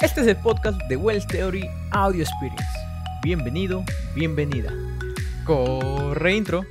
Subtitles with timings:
[0.00, 2.64] Este es el podcast de Wells Theory Audio Experience.
[3.20, 3.82] Bienvenido,
[4.14, 4.72] bienvenida.
[5.44, 6.64] Corre intro.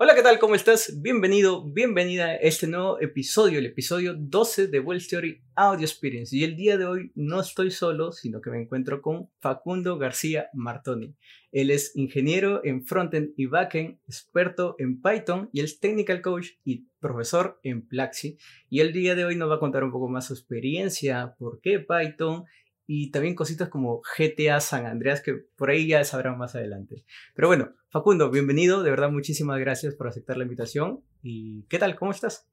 [0.00, 0.38] Hola, ¿qué tal?
[0.38, 1.02] ¿Cómo estás?
[1.02, 6.36] Bienvenido, bienvenida a este nuevo episodio, el episodio 12 de Wells Theory Audio Experience.
[6.36, 10.50] Y el día de hoy no estoy solo, sino que me encuentro con Facundo García
[10.52, 11.16] Martoni.
[11.50, 16.86] Él es ingeniero en frontend y backend, experto en Python y es technical coach y
[17.00, 18.38] profesor en Plaxi.
[18.70, 21.60] Y el día de hoy nos va a contar un poco más su experiencia, por
[21.60, 22.44] qué Python
[22.90, 27.04] y también cositas como GTA San Andreas, que por ahí ya sabrán más adelante.
[27.34, 31.04] Pero bueno, Facundo, bienvenido, de verdad muchísimas gracias por aceptar la invitación.
[31.22, 31.96] ¿Y qué tal?
[31.96, 32.48] ¿Cómo estás?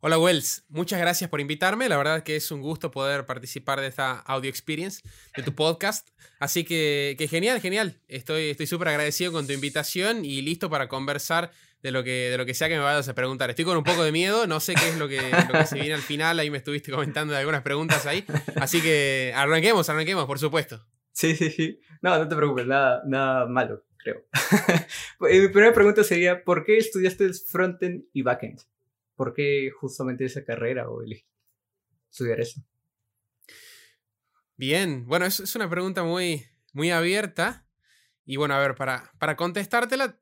[0.00, 1.90] Hola Wells, muchas gracias por invitarme.
[1.90, 5.02] La verdad que es un gusto poder participar de esta audio experience
[5.36, 6.08] de tu podcast.
[6.40, 8.00] Así que, que genial, genial.
[8.08, 11.52] Estoy súper agradecido con tu invitación y listo para conversar
[11.84, 13.50] de lo que, de lo que sea que me vayas a preguntar.
[13.50, 15.20] Estoy con un poco de miedo, no sé qué es lo que,
[15.66, 18.24] se viene al final, ahí me estuviste comentando algunas preguntas ahí.
[18.56, 20.82] Así que arranquemos, arranquemos, por supuesto.
[21.12, 21.78] Sí, sí, sí.
[22.00, 24.24] No, no te preocupes, nada, nada malo, creo.
[25.30, 28.60] Eh, mi primera pregunta sería, ¿por qué estudiaste frontend y backend?
[29.14, 31.26] ¿Por qué justamente esa carrera o elegí
[32.10, 32.62] estudiar eso?
[34.56, 37.66] Bien, bueno, es, es una pregunta muy, muy abierta.
[38.24, 40.18] Y bueno, a ver, para, para contestártela,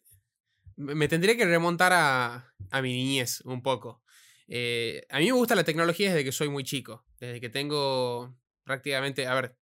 [0.77, 4.03] me tendría que remontar a, a mi niñez un poco.
[4.49, 8.37] Eh, a mí me gusta la tecnología desde que soy muy chico, desde que tengo
[8.65, 9.57] prácticamente, a ver,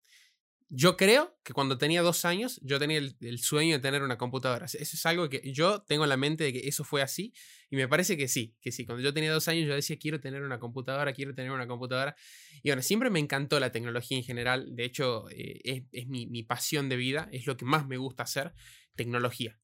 [0.73, 4.65] yo creo que cuando tenía dos años yo tenía el, sueño de tener una computadora.
[4.65, 7.33] Eso es algo que yo tengo en la mente de que eso fue así
[7.69, 8.85] y me parece que sí, que sí.
[8.85, 12.15] Cuando yo tenía dos años yo decía quiero tener una computadora, quiero tener una computadora.
[12.63, 14.75] Y bueno, siempre me encantó la tecnología en general.
[14.75, 17.97] De hecho, eh, es, es mi, mi, pasión de vida, es lo que más me
[17.97, 18.53] gusta hacer,
[18.95, 19.59] tecnología.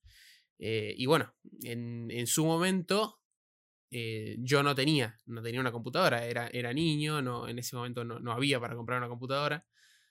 [0.59, 3.17] Eh, y bueno, en, en su momento
[3.89, 8.03] eh, yo no tenía, no tenía una computadora, era, era niño, no, en ese momento
[8.03, 9.65] no, no, había para comprar una computadora.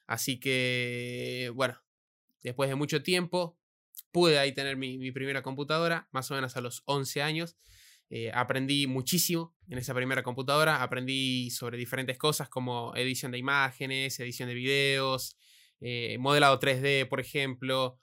[0.07, 1.79] Así que, bueno,
[2.43, 3.59] después de mucho tiempo
[4.13, 7.57] pude ahí tener mi, mi primera computadora, más o menos a los 11 años.
[8.09, 14.21] Eh, aprendí muchísimo en esa primera computadora, aprendí sobre diferentes cosas como edición de imágenes,
[14.21, 15.37] edición de videos,
[16.19, 17.99] modelado 3D, por ejemplo.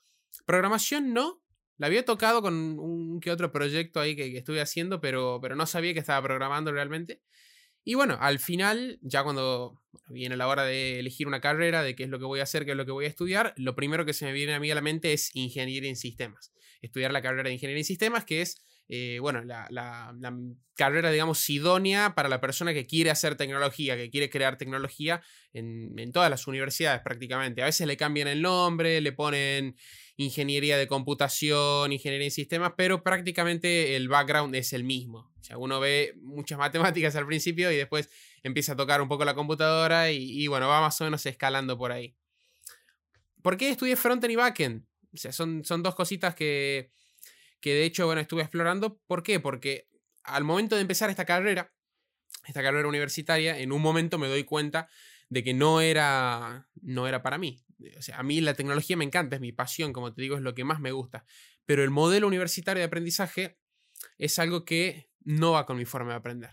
[0.46, 1.43] Programación no,
[1.78, 5.66] la había tocado con un que otro proyecto ahí que, estuve haciendo, pero, pero no
[5.66, 7.22] sabía que estaba programando realmente.
[7.86, 12.04] Y bueno, al final, ya cuando viene la hora de elegir una carrera, de qué
[12.04, 14.06] es lo que voy a hacer, qué es lo que voy a estudiar, lo primero
[14.06, 16.54] que se me viene a mí a la mente es ingeniería en sistemas.
[16.82, 20.16] Estudiar la carrera de ingeniería en sistemas, que es, eh, bueno, la, la,
[20.76, 25.98] carrera, digamos, idónea para la persona que quiere hacer tecnología, que quiere crear tecnología en,
[26.00, 27.62] en todas las universidades prácticamente.
[27.62, 29.76] A veces le cambian el nombre, le ponen
[30.16, 35.32] ingeniería de computación, ingeniería en sistemas, pero prácticamente el background es el mismo.
[35.40, 38.10] O sea, uno ve muchas matemáticas al principio y después
[38.44, 41.92] empieza a tocar un poco la computadora y, bueno, va más o menos escalando por
[41.92, 42.16] ahí.
[43.42, 44.86] ¿Por qué estudié frontend y backend?
[45.14, 46.92] O sea, son, son dos cositas que,
[47.60, 49.00] que de hecho, bueno, estuve explorando.
[49.06, 49.40] ¿Por qué?
[49.40, 49.90] Porque
[50.24, 51.74] al momento de empezar esta carrera,
[52.48, 54.90] esta carrera universitaria, en un momento me doy cuenta
[55.30, 57.64] de que no era, no era para mí.
[57.98, 60.42] O sea, a mí la tecnología me encanta, es mi pasión, como te digo, es
[60.42, 61.26] lo que más me gusta.
[61.66, 63.58] Pero el modelo universitario de aprendizaje
[64.18, 66.52] es algo que no va con mi forma de aprender.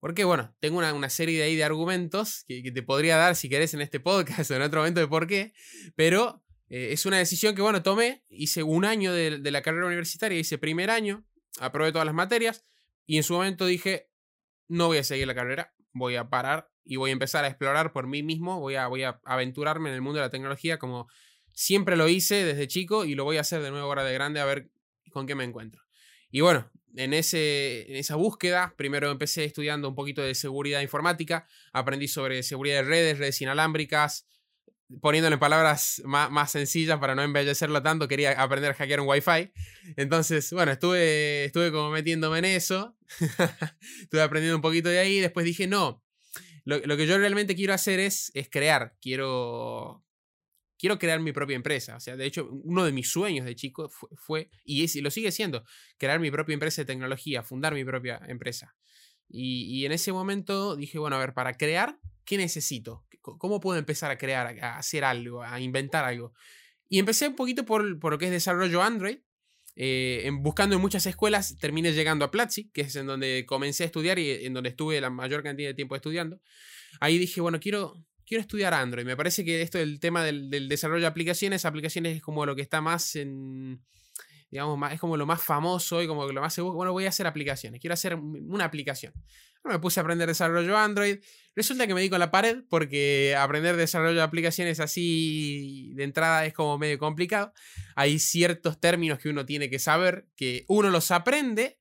[0.00, 3.72] Porque, bueno, tengo una, serie de, ahí de argumentos que, te podría dar si querés
[3.74, 5.52] en este podcast o en otro momento de por qué,
[5.96, 9.86] pero eh, es una decisión que, bueno, tomé, hice un año de, de la carrera
[9.86, 11.26] universitaria, hice primer año,
[11.58, 12.64] aprobé todas las materias
[13.06, 14.10] y en su momento dije,
[14.68, 17.92] no voy a seguir la carrera, voy a parar y voy a empezar a explorar
[17.92, 21.08] por mí mismo, voy a, voy a aventurarme en el mundo de la tecnología como
[21.52, 24.40] siempre lo hice desde chico y lo voy a hacer de nuevo ahora de grande
[24.40, 24.68] a ver
[25.10, 25.82] con qué me encuentro.
[26.30, 31.46] Y bueno, en, ese, en esa búsqueda, primero empecé estudiando un poquito de seguridad informática,
[31.72, 34.26] aprendí sobre seguridad de redes, redes inalámbricas,
[35.00, 39.52] poniéndole palabras más, más, sencillas para no embellecerlo tanto, quería aprender a hackear un Wi-Fi.
[39.96, 42.96] Entonces, bueno, estuve, estuve como metiéndome en eso,
[44.00, 46.03] estuve aprendiendo un poquito de ahí, después dije, no,
[46.64, 50.04] lo, que yo realmente quiero hacer es, es crear, quiero,
[50.78, 51.96] quiero crear mi propia empresa.
[51.96, 55.30] O sea, de hecho, uno de mis sueños de chico fue, y, es, lo sigue
[55.30, 55.64] siendo,
[55.98, 58.74] crear mi propia empresa de tecnología, fundar mi propia empresa.
[59.28, 63.04] Y, y, en ese momento dije, bueno, a ver, para crear, ¿qué necesito?
[63.20, 66.32] ¿Cómo puedo empezar a crear, a hacer algo, a inventar algo?
[66.88, 69.18] Y empecé un poquito por, por lo que es desarrollo Android,
[69.76, 73.82] eh, en, buscando en muchas escuelas, terminé llegando a Platzi, que es en donde comencé
[73.82, 76.40] a estudiar y en donde estuve la mayor cantidad de tiempo estudiando.
[77.00, 79.04] Ahí dije, bueno, quiero, quiero estudiar Android.
[79.04, 82.62] Me parece que esto del tema del, desarrollo de aplicaciones, aplicaciones es como lo que
[82.62, 83.82] está más en,
[84.54, 86.76] digamos, es como lo más famoso y como lo más seguro.
[86.76, 89.12] Bueno, voy a hacer aplicaciones, quiero hacer una aplicación.
[89.64, 91.18] me puse a aprender desarrollo Android.
[91.56, 96.46] Resulta que me di con la pared porque aprender desarrollo de aplicaciones así de entrada
[96.46, 97.52] es como medio complicado.
[97.96, 101.80] Hay ciertos términos que uno tiene que saber, que uno los aprende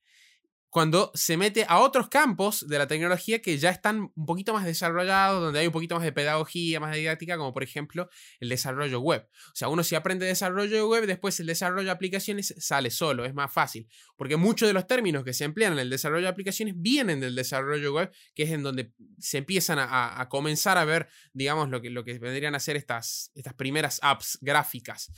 [0.74, 4.66] cuando se mete a otros campos de la tecnología que ya están un poquito más
[4.66, 8.10] desarrollados, donde hay un poquito más de pedagogía, más de didáctica, como por ejemplo
[8.40, 9.30] el desarrollo web.
[9.50, 13.24] O sea, uno si aprende desarrollo de web, después el desarrollo de aplicaciones sale solo,
[13.24, 13.88] es más fácil,
[14.18, 17.36] porque muchos de los términos que se emplean en el desarrollo de aplicaciones vienen del
[17.36, 21.92] desarrollo web, que es en donde se empiezan a, comenzar a ver, digamos, lo que,
[21.92, 25.12] lo que vendrían a ser estas, estas primeras apps gráficas.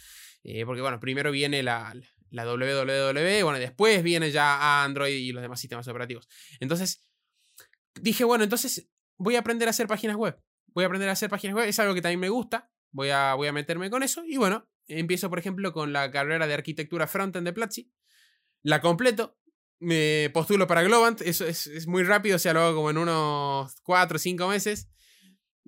[0.44, 1.96] Eh, porque bueno, primero viene la,
[2.36, 6.28] la WWW, bueno, después viene ya Android y los demás sistemas operativos.
[6.60, 7.08] Entonces,
[8.00, 10.38] dije, bueno, entonces voy a aprender a hacer páginas web.
[10.68, 13.34] Voy a aprender a hacer páginas web, es algo que también me gusta, voy a,
[13.36, 17.08] voy a meterme con eso y bueno, empiezo por ejemplo con la carrera de arquitectura
[17.08, 17.90] frontend de Platzi,
[18.62, 19.38] la completo,
[19.80, 23.76] me postulo para Globant, eso es, muy rápido, o sea, lo hago como en unos
[23.84, 24.90] 4 o 5 meses.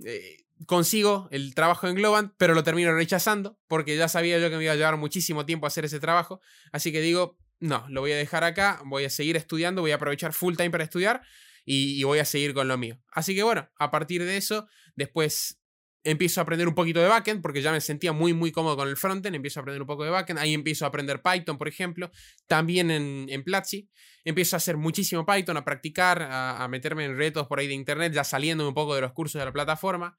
[0.04, 4.58] Eh, consigo el trabajo en Globant, pero lo termino rechazando porque ya sabía yo que
[4.58, 6.42] me iba a llevar muchísimo tiempo hacer ese trabajo.
[6.72, 9.96] Así que digo, no, lo voy a dejar acá, voy a seguir estudiando, voy a
[9.96, 11.22] aprovechar full time para estudiar
[11.66, 13.00] y, voy a seguir con lo mío.
[13.12, 15.60] Así que bueno, a partir de eso, después
[16.04, 18.88] empiezo a aprender un poquito de backend porque ya me sentía muy muy cómodo con
[18.88, 21.68] el frontend, empiezo a aprender un poco de backend, ahí empiezo a aprender Python, por
[21.68, 22.12] ejemplo,
[22.48, 23.90] también en, en Platzi,
[24.24, 27.74] empiezo a hacer muchísimo Python, a practicar, a, a meterme en retos por ahí de
[27.74, 30.18] internet, ya saliendo un poco de los cursos de la plataforma.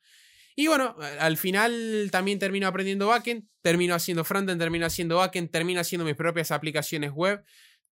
[0.59, 5.81] Y bueno, al final también termino aprendiendo backend, termino haciendo frontend, termino haciendo backend, termino
[5.81, 7.45] haciendo mis propias aplicaciones web.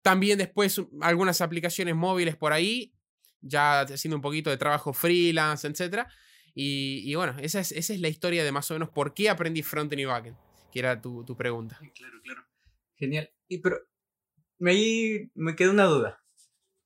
[0.01, 2.95] También después algunas aplicaciones móviles por ahí,
[3.41, 6.07] ya haciendo un poquito de trabajo freelance, etc.
[6.55, 9.65] Y, bueno, esa es, esa es la historia de más o menos por qué aprendí
[9.65, 10.37] frontend y backend,
[10.73, 11.81] que era tu, tu pregunta.
[11.97, 12.47] Claro, claro.
[12.95, 13.29] Genial.
[13.49, 13.81] Y pero
[14.61, 16.23] me, me queda una duda.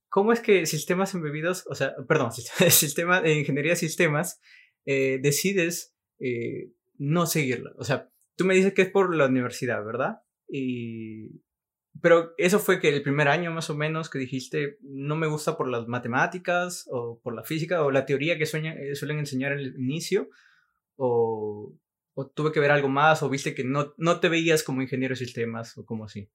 [0.08, 2.32] ¿Cómo es que sistemas embebidos, o sea, perdón,
[2.70, 4.40] sistema de ingeniería de sistemas
[4.86, 7.72] eh, decides eh, no seguirla.
[7.76, 10.22] O sea, tú me dices que es por la universidad, ¿verdad?
[10.48, 11.42] Y...
[12.02, 15.56] Pero eso fue que el primer año más o menos que dijiste, no me gusta
[15.56, 19.60] por las matemáticas o por la física o la teoría que eh, suelen enseñar en
[19.60, 20.28] el inicio,
[20.96, 21.74] o,
[22.12, 25.14] o, tuve que ver algo más, o viste que no, no te veías como ingeniero
[25.14, 26.28] de sistemas o como así.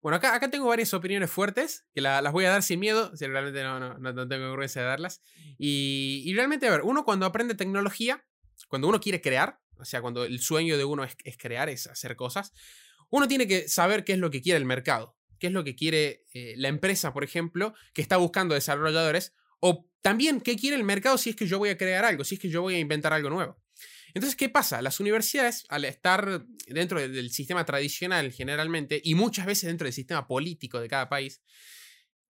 [0.00, 3.26] Bueno, acá, acá tengo varias opiniones fuertes, que las voy a dar sin miedo, si
[3.26, 5.22] realmente no, no, no tengo vergüenza de darlas.
[5.58, 8.24] Y, y, realmente, a ver, uno cuando aprende tecnología,
[8.68, 11.88] cuando uno quiere crear, o sea, cuando el sueño de uno es, es crear, es
[11.88, 12.52] hacer cosas,
[13.10, 15.74] uno tiene que saber qué es lo que quiere el mercado, qué es lo que
[15.74, 20.84] quiere eh, la empresa, por ejemplo, que está buscando desarrolladores, o también qué quiere el
[20.84, 22.78] mercado si es que yo voy a crear algo, si es que yo voy a
[22.78, 23.58] inventar algo nuevo.
[24.14, 24.82] Entonces, ¿qué pasa?
[24.82, 30.26] Las universidades, al estar dentro del sistema tradicional generalmente, y muchas veces dentro del sistema
[30.26, 31.42] político de cada país,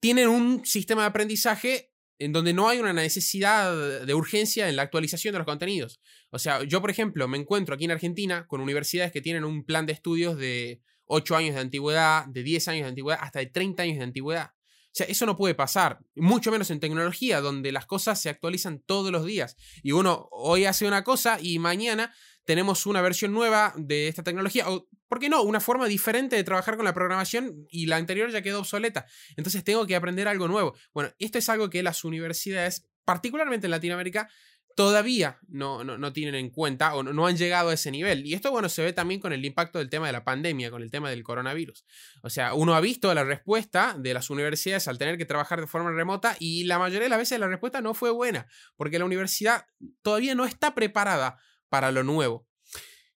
[0.00, 4.82] tienen un sistema de aprendizaje en donde no hay una necesidad de urgencia en la
[4.82, 6.00] actualización de los contenidos.
[6.30, 9.64] O sea, yo, por ejemplo, me encuentro aquí en Argentina con universidades que tienen un
[9.64, 13.46] plan de estudios de 8 años de antigüedad, de 10 años de antigüedad, hasta de
[13.46, 14.50] 30 años de antigüedad.
[14.96, 19.12] Sea, eso no puede pasar, mucho menos en tecnología, donde las cosas se actualizan todos
[19.12, 19.54] los días.
[19.82, 22.14] Y uno hoy hace una cosa y mañana
[22.46, 24.70] tenemos una versión nueva de esta tecnología.
[24.70, 25.42] O, ¿por qué no?
[25.42, 29.04] Una forma diferente de trabajar con la programación y la anterior ya quedó obsoleta.
[29.36, 30.74] Entonces tengo que aprender algo nuevo.
[30.94, 34.30] Bueno, esto es algo que las universidades, particularmente en Latinoamérica,
[34.76, 38.26] todavía no, no, tienen en cuenta o no, han llegado a ese nivel.
[38.26, 40.82] Y esto, bueno, se ve también con el impacto del tema de la pandemia, con
[40.82, 41.86] el tema del coronavirus.
[42.22, 45.66] O sea, uno ha visto la respuesta de las universidades al tener que trabajar de
[45.66, 48.46] forma remota y la mayoría de las veces la respuesta no fue buena,
[48.76, 49.64] porque la universidad
[50.02, 51.38] todavía no está preparada
[51.70, 52.46] para lo nuevo.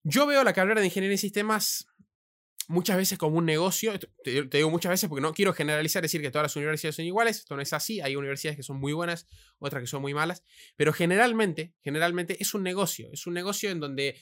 [0.03, 1.88] Yo veo la carrera de ingeniería en sistemas
[2.69, 6.29] muchas veces como un negocio, te, digo muchas veces porque no quiero generalizar, decir que
[6.29, 9.27] todas las universidades son iguales, esto no es así, hay universidades que son muy buenas,
[9.57, 10.43] otras que son muy malas,
[10.77, 14.21] pero generalmente, generalmente es un negocio, es un negocio en donde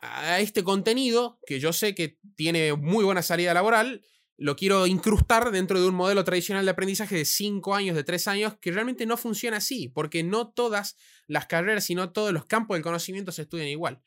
[0.00, 4.02] a este contenido, que yo sé que tiene muy buena salida laboral,
[4.38, 8.28] lo quiero incrustar dentro de un modelo tradicional de aprendizaje de 5 años, de 3
[8.28, 12.46] años, que realmente no funciona así, porque no todas las carreras y no todos los
[12.46, 14.02] campos del conocimiento se estudian igual.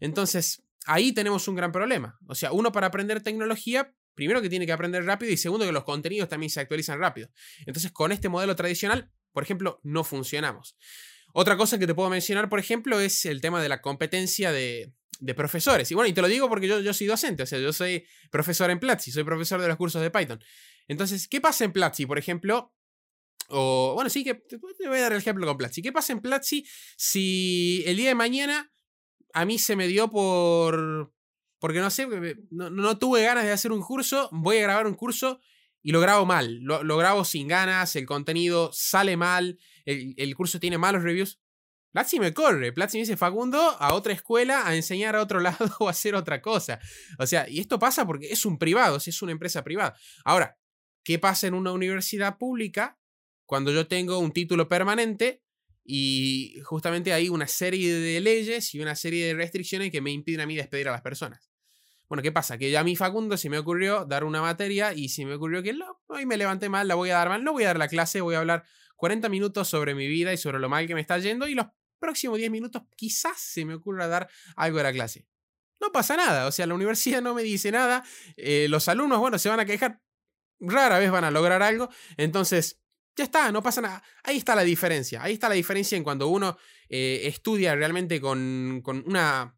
[0.00, 2.18] Entonces, ahí tenemos un gran problema.
[2.26, 5.72] O sea, uno para aprender tecnología, primero que tiene que aprender rápido y segundo que
[5.72, 7.28] los contenidos también se actualizan rápido.
[7.66, 10.76] Entonces, con este modelo tradicional, por ejemplo, no funcionamos.
[11.32, 14.92] Otra cosa que te puedo mencionar, por ejemplo, es el tema de la competencia de,
[15.36, 15.88] profesores.
[15.90, 18.04] Y bueno, y te lo digo porque yo, yo soy docente, o sea, yo soy
[18.30, 20.42] profesor en Platzi, soy profesor de los cursos de Python.
[20.88, 22.74] Entonces, ¿qué pasa en Platzi, por ejemplo?
[23.48, 25.80] O, bueno, sí, que te voy a dar el ejemplo con Platzi.
[25.80, 28.72] ¿Qué pasa en Platzi si el día de mañana
[29.32, 31.12] a mí se me dio por,
[31.58, 32.08] porque no sé,
[32.50, 35.40] no, tuve ganas de hacer un curso, voy a grabar un curso
[35.82, 40.78] y lo grabo mal, lo, grabo sin ganas, el contenido sale mal, el, curso tiene
[40.78, 41.40] malos reviews.
[41.92, 45.66] Platzi me corre, Platzi me dice Facundo a otra escuela a enseñar a otro lado
[45.78, 46.80] o a hacer otra cosa.
[47.18, 49.94] O sea, y esto pasa porque es un privado, es una empresa privada.
[50.24, 50.58] Ahora,
[51.04, 52.98] ¿qué pasa en una universidad pública
[53.44, 55.42] cuando yo tengo un título permanente
[55.84, 60.40] y justamente hay una serie de leyes y una serie de restricciones que me impiden
[60.42, 61.50] a mí despedir a las personas?
[62.08, 62.58] Bueno, ¿qué pasa?
[62.58, 65.62] Que ya a mí Facundo se me ocurrió dar una materia y se me ocurrió
[65.62, 67.78] que no, hoy me levanté mal, la voy a dar mal, no voy a dar
[67.78, 68.64] la clase, voy a hablar
[68.96, 71.66] 40 minutos sobre mi vida y sobre lo mal que me está yendo y los
[71.98, 75.26] próximos 10 minutos quizás se me ocurra dar algo de la clase.
[75.80, 78.04] No pasa nada, o sea, la universidad no me dice nada,
[78.36, 80.02] eh, los alumnos, bueno, se van a quejar,
[80.60, 82.81] rara vez van a lograr algo, entonces
[83.16, 84.02] ya está, no pasa nada.
[84.24, 85.22] Ahí está la diferencia.
[85.22, 86.56] Ahí está la diferencia en cuando uno
[86.88, 89.54] eh, estudia realmente con, con, una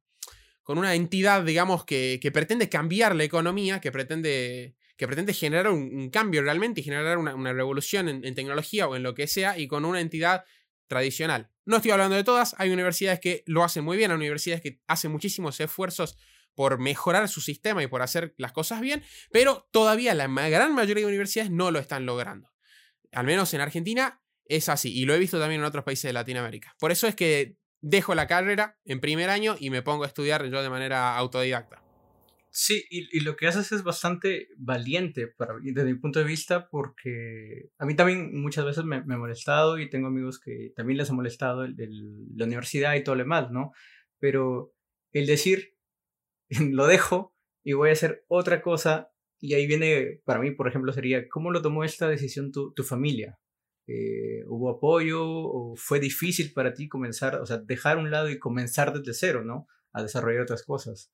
[0.65, 6.11] con una entidad, digamos, que, pretende cambiar la economía, que pretende, que pretende generar un,
[6.11, 9.85] cambio realmente y generar una, revolución en, tecnología o en lo que sea, y con
[9.85, 10.45] una entidad
[10.89, 11.51] tradicional.
[11.67, 14.81] No estoy hablando de todas, hay universidades que lo hacen muy bien, hay universidades que
[14.87, 16.17] hacen muchísimos esfuerzos
[16.55, 21.03] por mejorar su sistema y por hacer las cosas bien, pero todavía la gran mayoría
[21.03, 22.54] de universidades no lo están logrando.
[23.15, 26.13] Al menos en Argentina es así, y lo he visto también en otros países de
[26.13, 26.75] Latinoamérica.
[26.79, 30.45] Por eso es que dejo la carrera en primer año y me pongo a estudiar
[30.47, 31.83] yo de manera autodidacta.
[32.57, 37.85] Sí, y, lo que haces es bastante valiente desde mi punto de vista porque a
[37.85, 41.15] mí también muchas veces me, me ha molestado y tengo amigos que también les ha
[41.15, 41.75] molestado el,
[42.37, 43.73] la universidad y todo lo demás, ¿no?
[44.21, 44.73] Pero
[45.11, 45.77] el decir,
[46.71, 49.11] lo dejo y voy a hacer otra cosa
[49.45, 52.83] y ahí viene, para mí, por ejemplo, sería, ¿cómo lo tomó esta decisión tu, tu
[52.83, 53.39] familia?
[53.87, 58.39] Eh, ¿Hubo apoyo o fue difícil para ti comenzar, o sea, dejar un lado y
[58.39, 59.67] comenzar desde cero, ¿no?
[59.93, 61.13] A desarrollar otras cosas.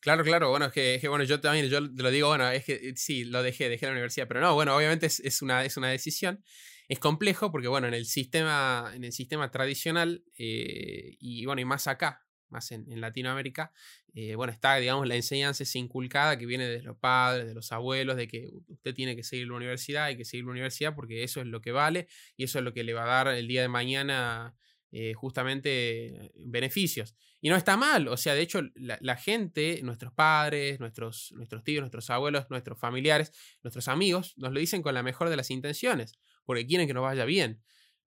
[0.00, 2.92] Claro, claro, bueno, es que, bueno, yo también, yo te lo digo, bueno, es que
[2.94, 6.44] sí, lo dejé, dejé la universidad, pero no, bueno, obviamente es, una, es una decisión.
[6.86, 11.64] Es complejo porque, bueno, en el sistema, en el sistema tradicional, eh, y bueno, y
[11.64, 13.72] más acá, más en, Latinoamérica,
[14.14, 17.72] eh, bueno, está, digamos, la enseñanza es inculcada que viene de los padres, de los
[17.72, 21.22] abuelos, de que usted tiene que seguir la universidad, hay que seguir la universidad porque
[21.22, 23.48] eso es lo que vale y eso es lo que le va a dar el
[23.48, 24.56] día de mañana
[24.92, 27.16] eh, justamente beneficios.
[27.40, 31.82] Y no está mal, o sea, de hecho, la, gente, nuestros padres, nuestros, nuestros tíos,
[31.82, 36.14] nuestros abuelos, nuestros familiares, nuestros amigos, nos lo dicen con la mejor de las intenciones,
[36.44, 37.62] porque quieren que nos vaya bien.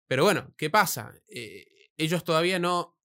[0.08, 1.14] Pero bueno, ¿qué pasa?
[1.28, 2.98] Eh, ellos todavía no,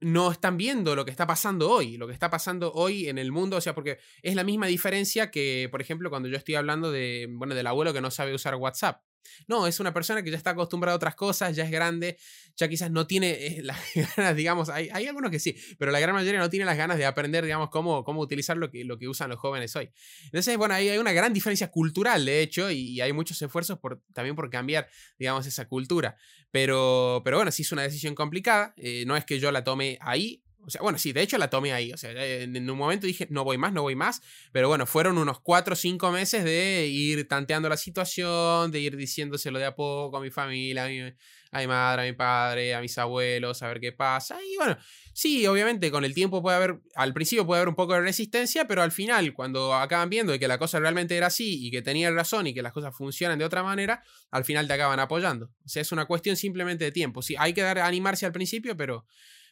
[0.00, 3.32] no están viendo lo que está pasando hoy, lo que está pasando hoy en el
[3.32, 6.90] mundo, o sea, porque es la misma diferencia que, por ejemplo, cuando yo estoy hablando
[6.90, 9.02] de, bueno, del abuelo que no sabe usar WhatsApp.
[9.46, 12.18] No, es una persona que ya está acostumbrada a otras cosas, ya es grande,
[12.56, 16.00] ya quizás no tiene eh, las ganas, digamos, hay, hay, algunos que sí, pero la
[16.00, 18.98] gran mayoría no tiene las ganas de aprender, digamos, cómo, cómo utilizar lo que, lo
[18.98, 19.90] que usan los jóvenes hoy.
[20.26, 23.78] Entonces, bueno, ahí hay una gran diferencia cultural, de hecho, y, hay muchos esfuerzos
[24.12, 24.88] también por cambiar,
[25.18, 26.16] digamos, esa cultura.
[26.50, 29.98] Pero, pero bueno, sí es una decisión complicada, eh, no es que yo la tome
[30.00, 31.92] ahí, o sea, bueno, sí, de hecho la tomé ahí.
[31.92, 34.22] O sea, en un momento dije, no voy más, no voy más.
[34.52, 38.96] Pero bueno, fueron unos cuatro o cinco meses de ir tanteando la situación, de ir
[38.96, 42.74] diciéndoselo de a poco a mi familia, a mi, a mi madre, a mi padre,
[42.74, 44.38] a mis abuelos, a ver qué pasa.
[44.42, 44.76] Y bueno,
[45.12, 48.66] sí, obviamente con el tiempo puede haber, al principio puede haber un poco de resistencia,
[48.66, 52.10] pero al final, cuando acaban viendo que la cosa realmente era así y que tenía
[52.10, 55.46] razón y que las cosas funcionan de otra manera, al final te acaban apoyando.
[55.64, 57.22] O sea, es una cuestión simplemente de tiempo.
[57.22, 59.06] Sí, hay que dar, animarse al principio, pero,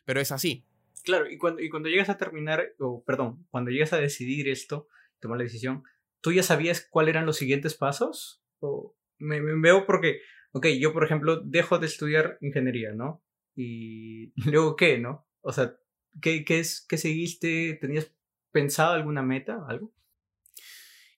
[0.05, 0.65] pero es así.
[1.05, 4.89] Claro, y cuando, y cuando llegas a terminar, o perdón, cuando llegas a decidir esto,
[5.21, 5.83] tomar la decisión,
[6.21, 8.43] ¿tú ya sabías cuáles eran los siguientes pasos?
[8.61, 10.21] O me, veo porque,
[10.53, 13.25] ok, yo por ejemplo dejo de estudiar ingeniería, ¿no?
[13.55, 15.27] Y luego qué, ¿no?
[15.41, 15.77] O sea,
[16.21, 17.79] ¿qué, qué, es, qué seguiste?
[17.81, 18.13] ¿Tenías
[18.53, 19.93] pensado alguna meta, algo?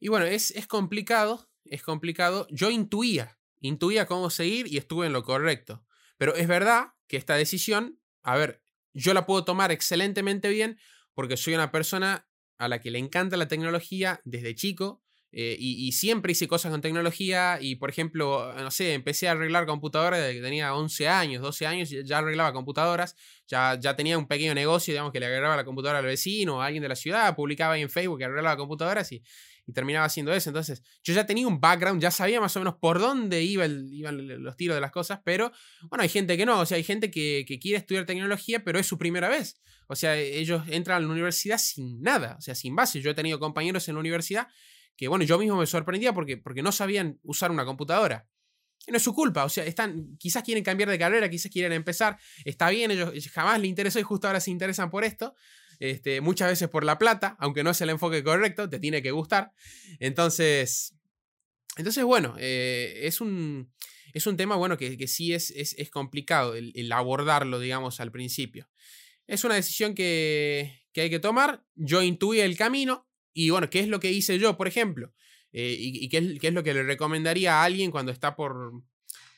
[0.00, 2.46] Y bueno, es, es complicado, es complicado.
[2.50, 5.84] Yo intuía, intuía cómo seguir y estuve en lo correcto.
[6.16, 8.62] Pero es verdad que esta decisión, a ver,
[8.94, 10.78] yo la puedo tomar excelentemente bien
[11.14, 12.26] porque soy una persona
[12.58, 15.02] a la que le encanta la tecnología desde chico
[15.36, 19.66] eh, y, siempre hice cosas con tecnología y, por ejemplo, no sé, empecé a arreglar
[19.66, 23.16] computadoras desde que tenía 11 años, 12 años, ya arreglaba computadoras,
[23.48, 26.66] ya, ya tenía un pequeño negocio, digamos, que le agarraba la computadora al vecino, a
[26.66, 29.24] alguien de la ciudad, publicaba ahí en Facebook que arreglaba computadoras y,
[29.66, 30.50] y terminaba haciendo eso.
[30.50, 34.42] Entonces, yo ya tenía un background, ya sabía más o menos por dónde iba iban
[34.42, 35.52] los tiros de las cosas, pero
[35.88, 38.86] bueno, hay gente que no, o sea, hay gente que, quiere estudiar tecnología, pero es
[38.86, 39.60] su primera vez.
[39.86, 43.00] O sea, ellos entran a la universidad sin nada, o sea, sin base.
[43.00, 44.48] Yo he tenido compañeros en la universidad
[44.96, 48.28] que, bueno, yo mismo me sorprendía porque, porque no sabían usar una computadora.
[48.86, 51.72] Y no es su culpa, o sea, están, quizás quieren cambiar de carrera, quizás quieren
[51.72, 55.34] empezar, está bien, ellos jamás les interesó y justo ahora se interesan por esto.
[55.80, 59.10] Este, muchas veces por la plata, aunque no es el enfoque correcto, te tiene que
[59.10, 59.52] gustar.
[60.00, 60.94] Entonces,
[61.76, 63.72] entonces bueno, eh, es, un,
[64.12, 68.68] es un tema bueno que, sí es, es, complicado el, abordarlo, digamos, al principio.
[69.26, 71.64] Es una decisión que, hay que tomar.
[71.74, 75.12] Yo intuí el camino y bueno, ¿qué es lo que hice yo, por ejemplo?
[75.52, 78.82] Eh, y, qué, es, qué, es, lo que le recomendaría a alguien cuando está por,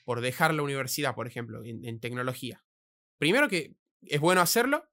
[0.06, 2.64] por dejar la universidad, por ejemplo, en, tecnología.
[3.18, 4.88] Primero que es bueno hacerlo,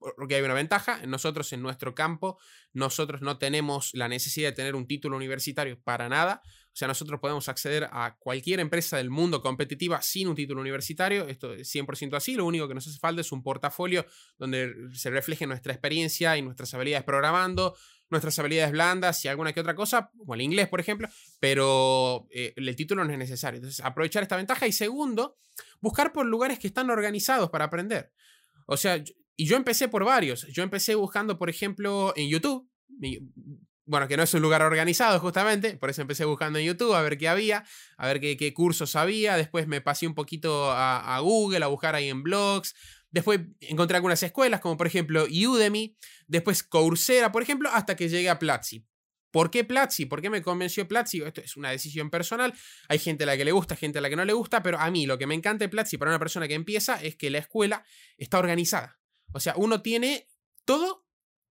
[0.00, 1.04] porque hay una ventaja.
[1.06, 2.38] Nosotros en nuestro campo,
[2.72, 6.42] nosotros no tenemos la necesidad de tener un título universitario para nada.
[6.72, 11.26] O sea, nosotros podemos acceder a cualquier empresa del mundo competitiva sin un título universitario.
[11.28, 12.34] Esto es 100% así.
[12.34, 14.06] Lo único que nos hace falta es un portafolio
[14.38, 17.76] donde se refleje nuestra experiencia y nuestras habilidades programando,
[18.08, 21.08] nuestras habilidades blandas y alguna que otra cosa, como el inglés, por ejemplo,
[21.40, 23.58] pero eh, el título no es necesario.
[23.58, 24.66] Entonces, aprovechar esta ventaja.
[24.66, 25.38] Y segundo,
[25.80, 28.12] buscar por lugares que están organizados para aprender.
[28.66, 29.02] O sea,
[29.40, 30.46] y yo empecé por varios.
[30.48, 32.68] Yo empecé buscando, por ejemplo, en YouTube.
[33.86, 37.00] Bueno, que no es un lugar organizado justamente, por eso empecé buscando en YouTube a
[37.00, 37.64] ver qué había,
[37.96, 39.38] a ver qué, cursos había.
[39.38, 42.74] Después me pasé un poquito a, a Google a buscar ahí en blogs,
[43.10, 45.96] Después encontré algunas escuelas, como por ejemplo Udemy,
[46.28, 48.86] después Coursera, por ejemplo, hasta que llegué a Platzi.
[49.32, 50.04] ¿Por qué Platzi?
[50.04, 51.22] ¿Por qué me convenció Platzi?
[51.22, 52.52] Esto es una decisión personal.
[52.88, 54.78] Hay gente a la que le gusta, gente a la que no le gusta, pero
[54.78, 57.30] a mí lo que me encanta de Platzi para una persona que empieza es que
[57.30, 57.84] la escuela
[58.18, 58.99] está organizada.
[59.32, 60.28] O sea, uno tiene
[60.64, 61.04] todo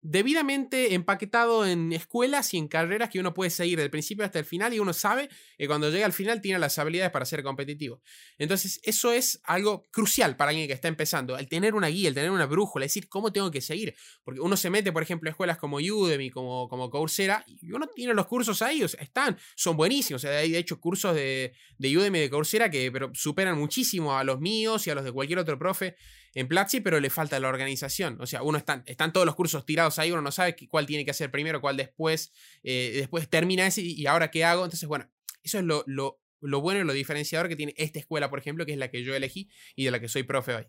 [0.03, 4.43] debidamente empaquetado en escuelas y en carreras que uno puede seguir del principio hasta el
[4.43, 8.01] final y uno sabe que cuando llega al final tiene las habilidades para ser competitivo.
[8.37, 12.15] Entonces, eso es algo crucial para alguien que está empezando, el tener una guía, el
[12.15, 13.95] tener una brújula, decir cómo tengo que seguir.
[14.25, 17.87] Porque uno se mete, por ejemplo, a escuelas como Udemy, como, como Coursera, y uno
[17.87, 20.21] tiene los cursos ahí, o sea, están, son buenísimos.
[20.21, 24.17] O sea, hay de hecho cursos de, de Udemy, de Coursera que pero superan muchísimo
[24.17, 25.95] a los míos y a los de cualquier otro profe
[26.35, 28.19] en Platzi, pero le falta la organización.
[28.19, 31.05] O sea, uno están, están todos los cursos tirados ahí, uno no sabe cuál tiene
[31.05, 34.63] que hacer primero, cuál después, eh, después termina ese y ahora qué hago.
[34.63, 35.09] Entonces, bueno,
[35.43, 38.65] eso es lo, lo, lo, bueno y lo diferenciador que tiene esta escuela, por ejemplo,
[38.65, 40.67] que es la que yo elegí y de la que soy profe hoy.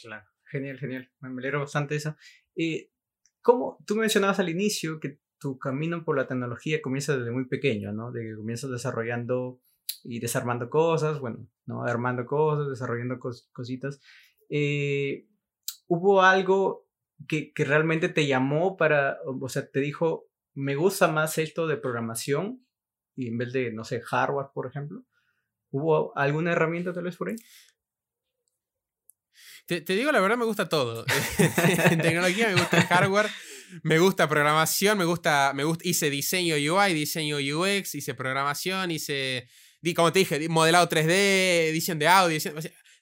[0.00, 1.10] Claro, genial, genial.
[1.20, 2.16] Me alegro bastante eso.
[2.56, 2.90] Eh,
[3.42, 7.92] ¿cómo, tú mencionabas al inicio que tu camino por la tecnología comienza desde muy pequeño,
[7.92, 8.12] ¿no?
[8.12, 9.60] De que comienzas desarrollando
[10.04, 11.84] y desarmando cosas, bueno, ¿no?
[11.84, 13.18] Armando cosas, desarrollando
[13.52, 14.00] cositas.
[14.50, 15.28] Eh,
[15.86, 16.88] ¿hubo algo
[17.28, 22.66] que, realmente te llamó para, o sea, te dijo, me gusta más esto de programación
[23.16, 25.04] y en vez de, no sé, hardware, por ejemplo?
[25.70, 27.36] ¿Hubo alguna herramienta tal vez por ahí?
[29.66, 31.04] Te, digo la verdad, me gusta todo.
[31.90, 33.30] en tecnología me gusta hardware,
[33.84, 39.48] me gusta programación, me gusta, me gusta, hice diseño UI, diseño UX, hice programación, hice,
[39.94, 42.36] como te dije, modelado 3D, edición de audio.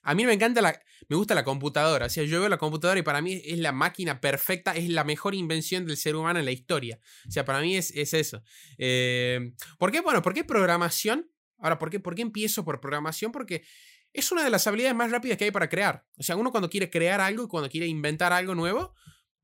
[0.01, 2.05] A mí me encanta la, me gusta la computadora.
[2.05, 5.03] O sea, yo veo la computadora y para mí es la máquina perfecta, es la
[5.03, 6.99] mejor invención del ser humano en la historia.
[7.27, 8.41] O sea, para mí es, eso.
[8.77, 10.01] Eh, ¿Por qué?
[10.01, 11.29] Bueno, ¿por qué programación?
[11.57, 13.31] Ahora, ¿por qué, ¿por qué empiezo por programación?
[13.31, 13.63] Porque
[14.13, 16.05] es una de las habilidades más rápidas que hay para crear.
[16.17, 18.95] O sea, uno cuando quiere crear algo, cuando quiere inventar algo nuevo,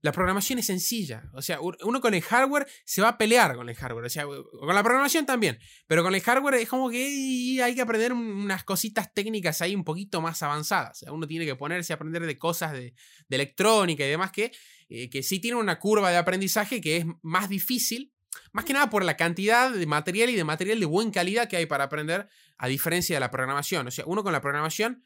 [0.06, 1.24] la programación es sencilla.
[1.34, 4.06] O sea, uno con el hardware se va a pelear con el hardware.
[4.06, 5.58] O sea, con la programación también.
[5.88, 9.84] Pero con el hardware es como que hay que aprender unas cositas técnicas ahí un
[9.84, 11.04] poquito más avanzadas.
[11.10, 12.94] Uno tiene que ponerse a aprender de cosas de,
[13.30, 14.52] electrónica y demás que,
[14.90, 18.14] eh, que sí tienen una curva de aprendizaje que es más difícil.
[18.52, 21.58] Más que nada por la cantidad de material y de material de buena calidad que
[21.58, 23.88] hay para aprender, a diferencia de la programación.
[23.88, 25.04] O sea, uno con la programación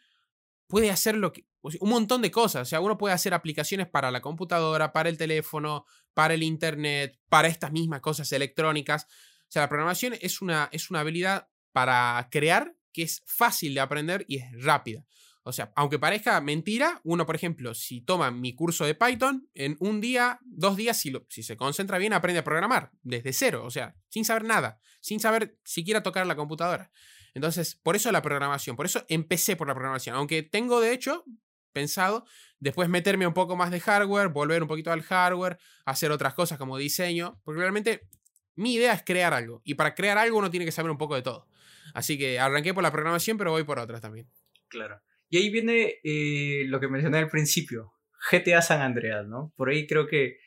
[0.69, 2.61] puede hacer lo que, un montón de cosas.
[2.61, 7.19] O sea, uno puede hacer aplicaciones para la computadora, para el teléfono, para el internet,
[7.27, 9.05] para estas mismas cosas electrónicas.
[9.05, 13.81] O sea, la programación es una, es una habilidad para crear que es fácil de
[13.81, 15.05] aprender y es rápida.
[15.43, 19.75] O sea, aunque parezca mentira, uno, por ejemplo, si toma mi curso de Python, en
[19.79, 23.71] un día, dos días, si, si se concentra bien, aprende a programar desde cero, o
[23.71, 26.91] sea, sin saber nada, sin saber siquiera tocar la computadora.
[27.33, 31.25] Entonces, por eso la programación, por eso empecé por la programación, aunque tengo de hecho
[31.71, 32.25] pensado
[32.59, 36.57] después meterme un poco más de hardware, volver un poquito al hardware, hacer otras cosas
[36.57, 38.07] como diseño, porque realmente
[38.55, 41.15] mi idea es crear algo y para crear algo uno tiene que saber un poco
[41.15, 41.47] de todo.
[41.93, 44.29] Así que arranqué por la programación, pero voy por otras también.
[44.67, 45.01] Claro.
[45.29, 47.93] Y ahí viene eh, lo que mencioné al principio,
[48.31, 49.53] GTA San Andreas, ¿no?
[49.55, 50.39] Por ahí creo que,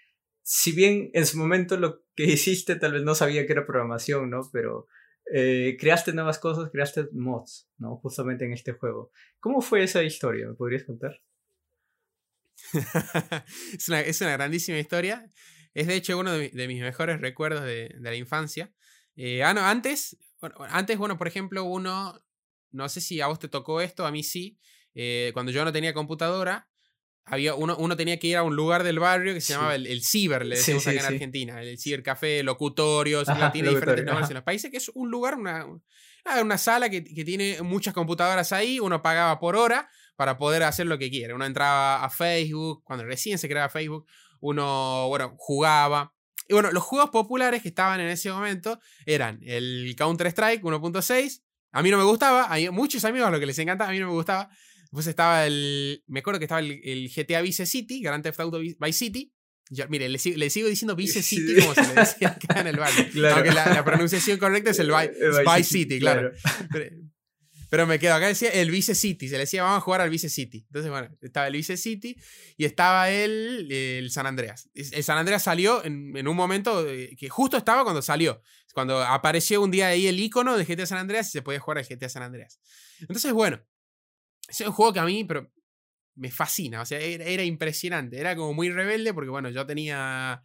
[0.42, 4.30] si bien en su momento lo que hiciste tal vez no sabía que era programación,
[4.30, 4.42] ¿no?
[4.52, 4.86] Pero
[5.34, 7.96] eh, creaste nuevas cosas, creaste mods, ¿no?
[7.96, 9.10] Justamente en este juego.
[9.40, 10.46] ¿Cómo fue esa historia?
[10.46, 11.22] ¿Me podrías contar?
[13.72, 15.26] es, una, es, una, grandísima historia.
[15.72, 18.74] Es de hecho uno de, mis mejores recuerdos de, la infancia.
[19.16, 22.22] Eh, ah, no, antes, bueno, antes, bueno, por ejemplo, uno,
[22.70, 24.58] no sé si a vos te tocó esto, a mí sí.
[24.94, 26.68] Eh, cuando yo no tenía computadora,
[27.24, 29.86] había uno, uno tenía que ir a un lugar del barrio que se llamaba el,
[29.86, 34.44] el ciber, le decimos acá en Argentina, el cibercafé, locutorios, tiene diferentes nombres en los
[34.44, 35.66] países, que es un lugar, una,
[36.24, 40.62] ah, una sala que, que, tiene muchas computadoras ahí, uno pagaba por hora para poder
[40.62, 41.34] hacer lo que quiere.
[41.34, 44.06] Uno entraba a Facebook, cuando recién se creaba Facebook,
[44.40, 46.14] uno, bueno, jugaba.
[46.48, 51.42] Y bueno, los juegos populares que estaban en ese momento eran el Counter-Strike 1.6.
[51.72, 53.98] A mí no me gustaba, hay muchos amigos a los que les encanta, a mí
[53.98, 54.50] no me gustaba.
[54.92, 56.04] Después estaba el.
[56.06, 59.32] Me acuerdo que estaba el, GTA Vice City, Grand Theft Auto Vice City.
[59.88, 63.06] mire, le, sigo diciendo Vice City como se le decía acá en el barrio.
[63.34, 66.32] Aunque la, pronunciación correcta es el Vice, City, claro.
[67.70, 69.28] Pero, me quedo acá, decía el Vice City.
[69.28, 70.62] Se le decía, vamos a jugar al Vice City.
[70.66, 72.14] Entonces, bueno, estaba el Vice City
[72.58, 74.68] y estaba el, el San Andreas.
[74.74, 78.42] El San Andreas salió en, en, un momento que justo estaba cuando salió.
[78.74, 81.78] Cuando apareció un día ahí el icono de GTA San Andreas y se podía jugar
[81.78, 82.60] al GTA San Andreas.
[83.00, 83.62] Entonces, bueno,
[84.60, 85.50] es un juego que a mí pero
[86.14, 90.42] me fascina, o sea, era, impresionante, era como muy rebelde porque, bueno, yo tenía,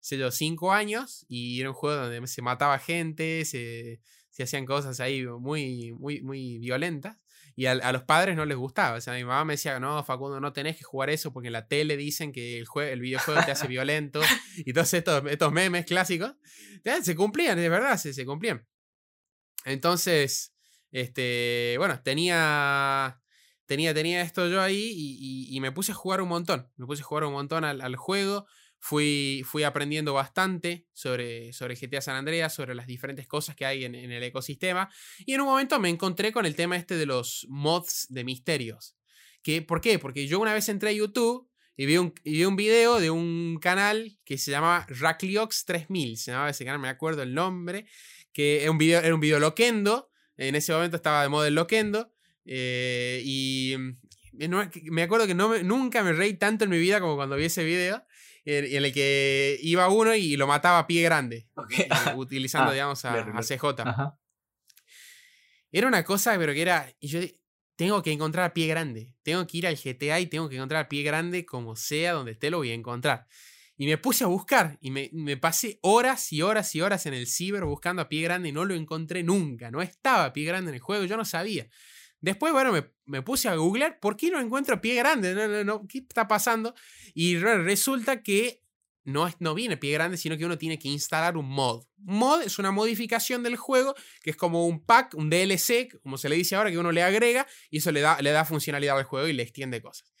[0.00, 4.64] sé yo, cinco años y era un juego donde se mataba gente, se, se hacían
[4.64, 7.18] cosas ahí muy, muy, muy violentas.
[7.56, 8.96] Y a, los padres no les gustaba.
[8.96, 11.52] O sea, mi mamá me decía, no, Facundo, no tenés que jugar eso porque en
[11.52, 14.22] la tele dicen que el, el videojuego te hace violento.
[14.56, 16.36] y todos estos, estos memes clásicos.
[17.02, 18.66] Se cumplían, de verdad, se, se cumplían.
[19.66, 20.54] Entonces,
[20.90, 23.19] este, bueno, tenía
[23.70, 24.92] tenía, tenía esto yo ahí
[25.48, 26.68] y, me puse a jugar un montón.
[26.76, 28.44] Me puse a jugar un montón al, juego.
[28.80, 33.84] Fui, fui aprendiendo bastante sobre, sobre GTA San Andreas, sobre las diferentes cosas que hay
[33.84, 34.90] en, el ecosistema.
[35.24, 38.96] Y en un momento me encontré con el tema este de los mods de misterios.
[39.40, 40.00] Que, ¿Por qué?
[40.00, 43.60] Porque yo una vez entré a YouTube y vi un, vi un video de un
[43.60, 46.16] canal que se llamaba Racliox 3000.
[46.16, 47.86] Se llamaba ese canal, me acuerdo el nombre.
[48.32, 50.10] Que era un video, era un video loquendo.
[50.36, 52.12] En ese momento estaba de moda el loquendo.
[52.44, 54.50] Eh, y mm,
[54.90, 57.64] me acuerdo que no nunca me reí tanto en mi vida como cuando vi ese
[57.64, 58.04] video
[58.44, 61.48] en, el que iba uno y lo mataba a pie grande,
[61.78, 63.64] eh, utilizando, ah, digamos, a, CJ.
[65.72, 66.92] Era una cosa, pero que era.
[66.98, 67.20] Y yo
[67.76, 69.14] tengo que encontrar a pie grande.
[69.22, 72.32] Tengo que ir al GTA y tengo que encontrar a pie grande como sea, donde
[72.32, 73.26] esté, lo voy a encontrar.
[73.76, 77.14] Y me puse a buscar y me, me, pasé horas y horas y horas en
[77.14, 79.70] el ciber buscando a pie grande y no lo encontré nunca.
[79.70, 81.68] No estaba a pie grande en el juego, yo no sabía.
[82.20, 82.72] Después, bueno,
[83.06, 85.34] me, puse a googlear, ¿por qué no encuentro pie grande?
[85.34, 86.74] No, no, no, ¿qué está pasando?
[87.14, 88.62] Y resulta que
[89.04, 91.86] no, no viene pie grande, sino que uno tiene que instalar un mod.
[91.96, 96.28] Mod es una modificación del juego, que es como un pack, un DLC, como se
[96.28, 99.04] le dice ahora, que uno le agrega y eso le da, le da funcionalidad al
[99.04, 100.12] juego y le extiende cosas.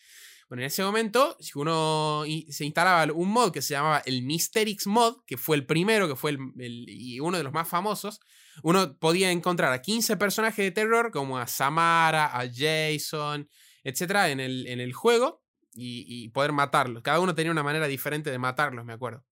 [0.48, 4.86] Bueno, en ese momento, si uno se instalaba un mod que se llamaba el Mysterix
[4.88, 8.20] Mod, que fue el primero, que fue el, y uno de los más famosos,
[8.62, 13.48] uno podía encontrar a 15 personajes de terror, como a Samara, a Jason,
[13.84, 15.42] etcétera, en el, en el juego
[15.74, 17.02] y, poder matarlos.
[17.02, 19.24] Cada uno tenía una manera diferente de matarlos, me acuerdo.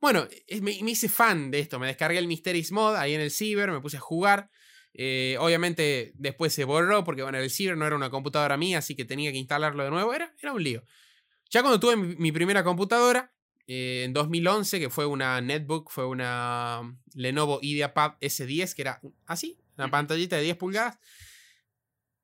[0.00, 0.28] Bueno,
[0.62, 1.78] me, hice fan de esto.
[1.78, 4.50] Me descargué el Mysteries Mod ahí en el Ciber, me puse a jugar.
[4.94, 8.96] Eh, obviamente después se borró porque bueno, el Ciber no era una computadora mía, así
[8.96, 10.14] que tenía que instalarlo de nuevo.
[10.14, 10.82] Era, era un lío.
[11.50, 13.32] Ya cuando tuve mi primera computadora,
[13.70, 19.60] eh, en 2011, que fue una netbook, fue una Lenovo IdeaPad S10, que era así,
[19.76, 20.98] una pantallita de 10 pulgadas.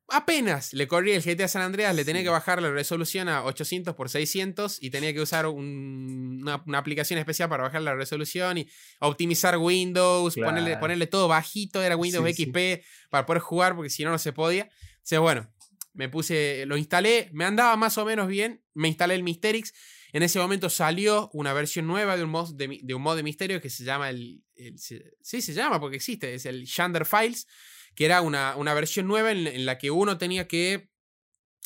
[0.09, 3.95] Apenas le corría el GTA San Andreas, le tenía que bajar la resolución a 800
[3.95, 8.69] x 600 y tenía que usar una, aplicación especial para bajar la resolución y
[9.01, 14.11] optimizar Windows, ponerle, ponerle, todo bajito, era Windows XP para poder jugar porque si no,
[14.11, 14.65] no se podía.
[14.65, 15.51] O sea, bueno,
[15.93, 19.75] me puse, lo instalé, me andaba más o menos bien, me instalé el Mysterix
[20.15, 23.61] en ese momento salió una versión nueva de un mod de, un mod de misterio
[23.61, 24.45] que se llama el,
[24.77, 26.35] Sí, se llama porque existe.
[26.35, 27.49] Es el Shander Files.
[27.97, 30.89] Que era una, una versión nueva en, la que uno tenía que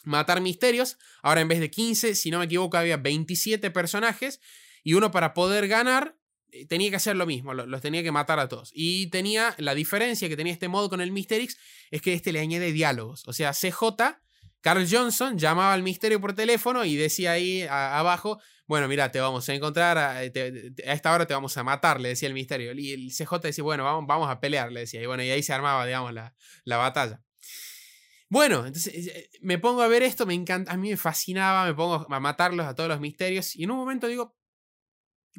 [0.04, 0.96] matar misterios.
[1.22, 4.40] Ahora en vez de 15, si no me equivoco, había 27 personajes.
[4.82, 6.16] Y uno para poder ganar
[6.50, 8.70] eh, tenía que hacer lo mismo, los tenía que matar a todos.
[8.72, 11.58] Y tenía la diferencia que tenía este mod con el Mysterix
[11.90, 13.24] es que este le añade diálogos.
[13.26, 14.22] O sea, CJ
[14.60, 19.48] Carl Johnson llamaba al misterio por teléfono y decía ahí abajo, bueno, mira, te vamos
[19.48, 22.72] a encontrar, a, esta hora te vamos a matar, le decía el misterio.
[22.74, 25.02] Y el CJ decía, bueno, vamos, vamos a pelear, le decía.
[25.02, 27.22] Y bueno, y ahí se armaba, digamos, la, la batalla.
[28.30, 31.74] Bueno, entonces eh, me pongo a ver esto, me encanta, a mí me fascinaba, me
[31.74, 34.36] pongo a matarlos a todos los misterios y en un momento digo,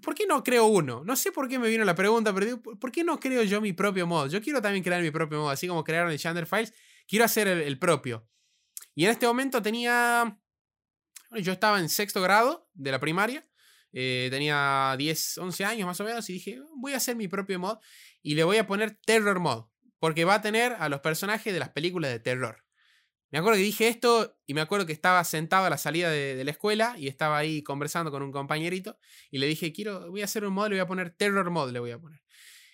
[0.02, 1.04] ¿por qué no creo uno?
[1.06, 3.62] No sé por qué me vino la pregunta, pero digo, ¿por qué no creo yo
[3.62, 4.30] mi propio mod?
[4.30, 6.74] Yo quiero también crear mi propio mod, así como crearon el Shander Files,
[7.08, 8.28] quiero hacer el propio.
[9.00, 10.38] Y en este momento tenía.
[11.32, 13.48] yo estaba en sexto grado de la primaria.
[13.94, 16.30] Eh, tenía 10, 11 años más o menos.
[16.30, 17.78] Y dije, voy a hacer mi propio mod.
[18.22, 19.68] Y le voy a poner Terror Mod.
[20.00, 22.66] Porque va a tener a los personajes de las películas de terror.
[23.32, 26.44] Me acuerdo que dije esto y me acuerdo que estaba sentado a la salida de,
[26.44, 28.98] la escuela y estaba ahí conversando con un compañerito
[29.32, 31.72] y le dije, quiero, voy a hacer un mod, le voy a poner Terror Mod,
[31.72, 32.22] le voy a poner.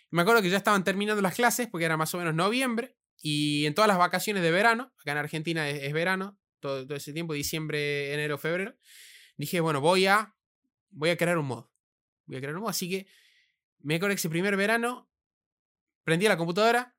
[0.09, 2.95] me acuerdo que ya estaban terminando las clases porque era más o menos noviembre
[3.27, 7.33] y en todas las vacaciones de verano, acá en Argentina es, verano, todo, ese tiempo,
[7.33, 8.75] diciembre, enero, febrero,
[9.35, 10.35] dije, bueno, voy a,
[10.91, 11.65] voy a crear un mod.
[12.27, 13.07] Voy a crear un mod, así que
[13.79, 15.09] me acuerdo ese primer verano
[16.03, 16.95] prendí la computadora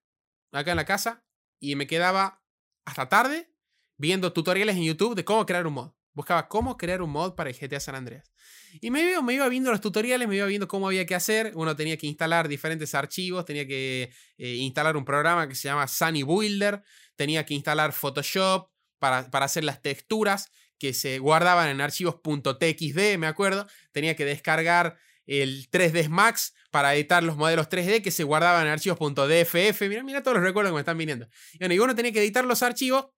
[0.51, 1.25] acá en la casa
[1.61, 2.43] y me quedaba
[2.85, 3.55] hasta tarde
[3.97, 5.93] viendo tutoriales en YouTube de cómo crear un mod.
[6.17, 8.33] Buscaba cómo crear un mod para el GTA San Andreas.
[8.81, 11.53] Y me iba, me iba viendo los tutoriales, me iba viendo cómo había que hacer.
[11.55, 15.87] Uno tenía que instalar diferentes archivos, tenía que eh, instalar un programa que se llama
[15.87, 16.83] Sunny Builder,
[17.17, 23.19] tenía que instalar Photoshop para, para hacer las texturas que se guardaban en archivos .txd,
[23.19, 23.67] me acuerdo.
[23.93, 28.73] Tenía que descargar el 3ds Max para editar los modelos 3D que se guardaban en
[28.73, 29.83] archivos .dff.
[29.83, 31.29] Mira, mira todos los recuerdos que me están viniendo.
[31.53, 33.09] Y, bueno, y uno tenía que editar los archivos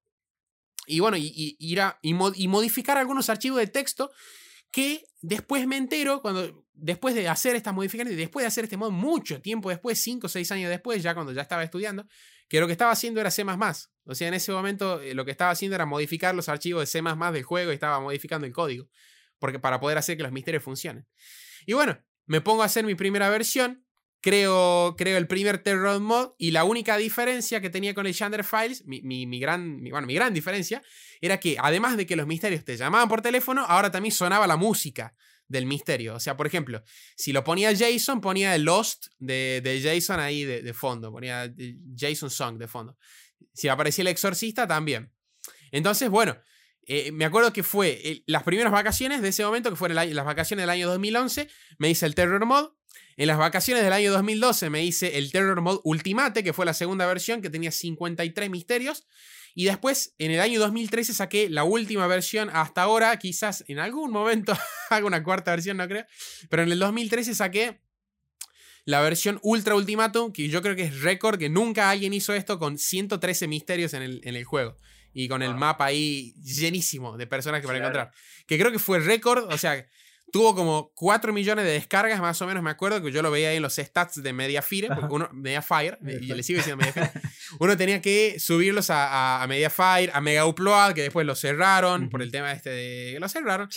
[0.88, 4.11] y bueno, y, ir a, y, modificar algunos archivos de texto
[4.70, 8.77] que después me entero, cuando, después de hacer estas modificaciones, y después de hacer este
[8.77, 12.07] mod mucho tiempo después, 5 o 6 años después, ya cuando ya estaba estudiando,
[12.48, 13.44] que lo que estaba haciendo era C++.
[13.44, 16.87] O sea, en ese momento eh, lo que estaba haciendo era modificar los archivos de
[16.87, 18.88] C++ del juego y estaba modificando el código,
[19.38, 21.07] porque para poder hacer que los misterios funcionen.
[21.66, 23.87] Y bueno, me pongo a hacer mi primera versión,
[24.20, 28.44] creo, creo el primer Terror Mod y la única diferencia que tenía con el Shander
[28.44, 30.83] Files, mi, gran, bueno, mi gran diferencia,
[31.20, 34.57] era que además de que los misterios te llamaban por teléfono, ahora también sonaba la
[34.57, 35.14] música
[35.46, 36.14] del misterio.
[36.14, 36.83] O sea, por ejemplo,
[37.16, 41.52] si lo ponía Jason, ponía el Lost de, de Jason ahí de, fondo, ponía
[41.96, 42.96] Jason Song de fondo.
[43.54, 45.12] Si aparecía el exorcista, también.
[45.70, 46.37] Entonces, bueno,
[46.87, 50.24] eh, me acuerdo que fue eh, las primeras vacaciones de ese momento, que fueron las
[50.24, 52.70] vacaciones del año 2011, me hice el Terror Mod.
[53.18, 56.72] En las vacaciones del año 2012 me hice el Terror Mod Ultimate, que fue la
[56.72, 59.09] segunda versión, que tenía 53 misterios.
[59.57, 63.18] Y después, en el año 2013, saqué la última versión hasta ahora.
[63.18, 64.57] Quizás en algún momento
[64.90, 66.07] haga una cuarta versión, no creo.
[66.48, 67.81] Pero en el 2013 saqué
[68.85, 72.61] la versión Ultra Ultimatum, que yo creo que es récord, que nunca alguien hizo esto
[72.61, 74.76] con 113 misterios en el, en el juego.
[75.12, 78.12] Y con el mapa ahí llenísimo de personas que para encontrar.
[78.46, 79.85] Que creo que fue récord, o sea,
[80.30, 83.48] Tuvo como 4 millones de descargas, más o menos, me acuerdo, que yo lo veía
[83.48, 87.10] ahí en los stats de Mediafire, uno, Mediafire, y yo le sigo diciendo Mediafire.
[87.60, 92.20] Uno tenía que subirlos a, a, Mediafire, a Mega Upload, que después lo cerraron por
[92.20, 93.68] el tema este de que lo cerraron.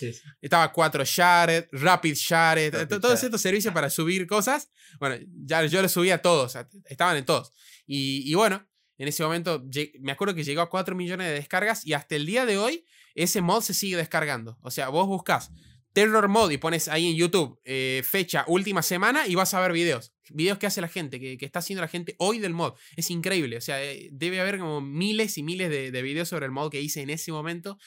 [0.42, 4.70] Estaba 4 Shared, Rapid Shared, todos estos servicios para subir cosas.
[5.00, 7.54] Bueno, ya yo los subía a todos, estaban en todos.
[7.86, 9.64] Y, y bueno, en ese momento
[10.00, 12.86] me acuerdo que llegó a 4 millones de descargas y hasta el día de hoy
[13.16, 14.58] ese mod se sigue descargando.
[14.62, 15.52] O sea, vos buscas
[15.94, 19.72] Terror Mode y pones ahí en YouTube eh, fecha última semana y vas a ver
[19.72, 20.14] videos.
[20.30, 22.74] Videos que hace la gente, que, está haciendo la gente hoy del mod.
[22.96, 23.58] Es increíble.
[23.58, 26.82] O sea, eh, debe haber como miles y miles de, videos sobre el mod que
[26.82, 27.78] hice en ese momento.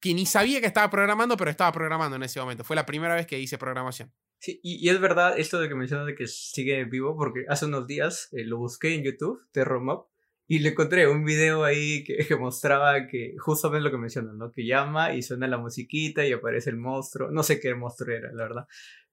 [0.00, 2.64] Que, ni sabía que estaba programando, pero estaba programando en ese momento.
[2.64, 4.12] Fue la primera vez que hice programación.
[4.38, 7.86] Sí, y, es verdad esto de que mencionas de que sigue vivo, porque hace unos
[7.86, 10.08] días eh, lo busqué en YouTube, Terror Mob,
[10.46, 14.50] y le encontré un video ahí que, que, mostraba que justamente lo que mencionan, ¿no?
[14.50, 17.30] Que llama y suena la musiquita y aparece el monstruo.
[17.30, 18.66] No sé qué monstruo era, la verdad.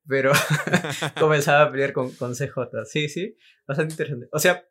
[0.08, 0.32] Pero
[1.20, 2.86] comenzaba a pelear con, con CJ.
[2.86, 3.36] Sí, sí,
[3.68, 4.28] bastante interesante.
[4.32, 4.66] O sea,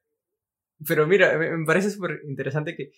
[0.87, 2.90] pero mira, me, parece súper interesante que,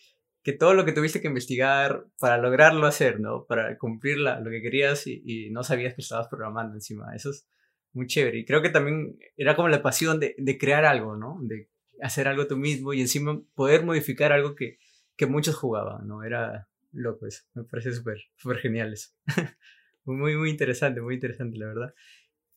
[0.42, 3.46] que todo lo que tuviste que investigar para lograrlo hacer, ¿no?
[3.46, 7.14] Para cumplir la, lo que querías y, y, no sabías que estabas programando encima.
[7.14, 7.46] Eso es
[7.92, 8.38] muy chévere.
[8.38, 11.38] Y creo que también era como la pasión de, de crear algo, ¿no?
[11.42, 11.70] De
[12.03, 14.79] hacer algo tú mismo y encima poder modificar algo que,
[15.17, 16.23] que muchos jugaban, ¿no?
[16.23, 19.11] Era loco eso, me parece súper, súper genial eso.
[20.05, 21.95] muy, muy interesante, muy interesante, la verdad.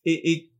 [0.03, 0.53] Y, y,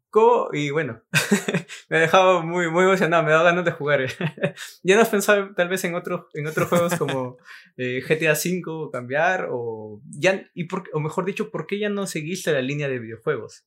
[0.54, 1.02] y bueno,
[1.89, 4.02] me ha dejado muy, muy emocionado, me da ganas de jugar.
[4.84, 7.38] ¿Ya no has pensado tal vez en, otros en otros juegos como
[7.78, 9.48] eh, GTA V cambiar?
[9.52, 13.00] O, ya, y por, o mejor dicho, ¿por qué ya no seguiste la línea de
[13.00, 13.65] videojuegos?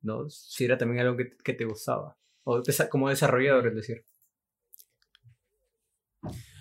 [0.00, 0.28] ¿No?
[0.30, 2.16] Si era también algo que, que te gustaba.
[2.44, 4.04] O como desarrollador, es decir.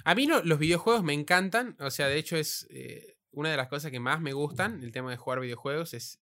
[0.06, 3.68] A mí los videojuegos me encantan, o sea, de hecho es eh, una de las
[3.68, 6.20] cosas que más me gustan, el tema de jugar videojuegos es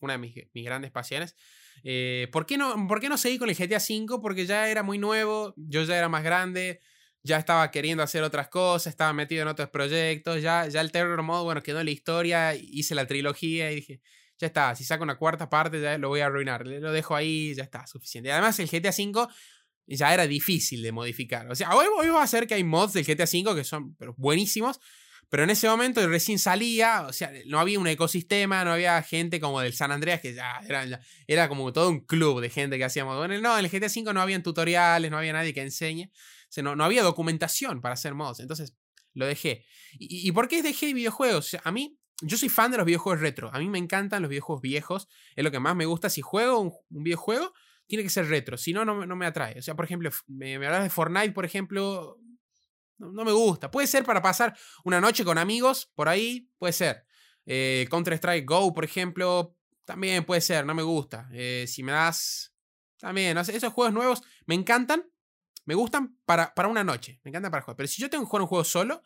[0.00, 1.36] una de mis, grandes pasiones.
[1.84, 4.20] Eh, ¿por, qué no, ¿Por qué no seguí con el GTA V?
[4.20, 6.80] Porque ya era muy nuevo, yo ya era más grande,
[7.22, 11.22] ya estaba queriendo hacer otras cosas, estaba metido en otros proyectos, ya, ya el Terror
[11.22, 14.00] Mode, bueno, quedó en la historia, hice la trilogía y dije,
[14.38, 17.54] ya está, si saco una cuarta parte ya lo voy a arruinar, lo dejo ahí,
[17.54, 18.32] ya está, suficiente.
[18.32, 19.28] Además el GTA V
[19.86, 21.50] ya era difícil de modificar.
[21.50, 23.94] O sea, hoy, hoy va a ser que hay mods del GTA V que son
[23.96, 24.80] pero buenísimos,
[25.28, 29.40] pero en ese momento recién salía, o sea, no había un ecosistema, no había gente
[29.40, 32.84] como del San Andreas, que ya era, era como todo un club de gente que
[32.84, 33.16] hacíamos.
[33.16, 36.10] Bueno, no, en el GTA V no había tutoriales, no había nadie que enseñe,
[36.58, 38.40] o no, no había documentación para hacer mods.
[38.40, 38.76] Entonces,
[39.14, 39.64] lo dejé.
[39.98, 41.56] ¿Y, por qué dejé videojuegos?
[41.62, 43.50] a mí, yo soy fan de los videojuegos retro.
[43.52, 45.08] A mí me encantan los videojuegos viejos.
[45.34, 46.08] Es lo que más me gusta.
[46.08, 47.52] Si juego un, videojuego,
[47.92, 48.56] tiene que ser retro.
[48.56, 49.58] Si no, no, me atrae.
[49.58, 52.18] O sea, por ejemplo, me, hablas de Fortnite, por ejemplo.
[52.96, 53.70] No, me gusta.
[53.70, 57.04] Puede ser para pasar una noche con amigos, por ahí, puede ser.
[57.44, 61.28] Eh, Counter-Strike Go, por ejemplo, también puede ser, no me gusta.
[61.34, 62.54] Eh, si me das.
[62.96, 65.04] También, esos juegos nuevos me encantan.
[65.66, 67.20] Me gustan para, para una noche.
[67.24, 67.76] Me encantan para jugar.
[67.76, 69.02] Pero si yo tengo que jugar un juego solo,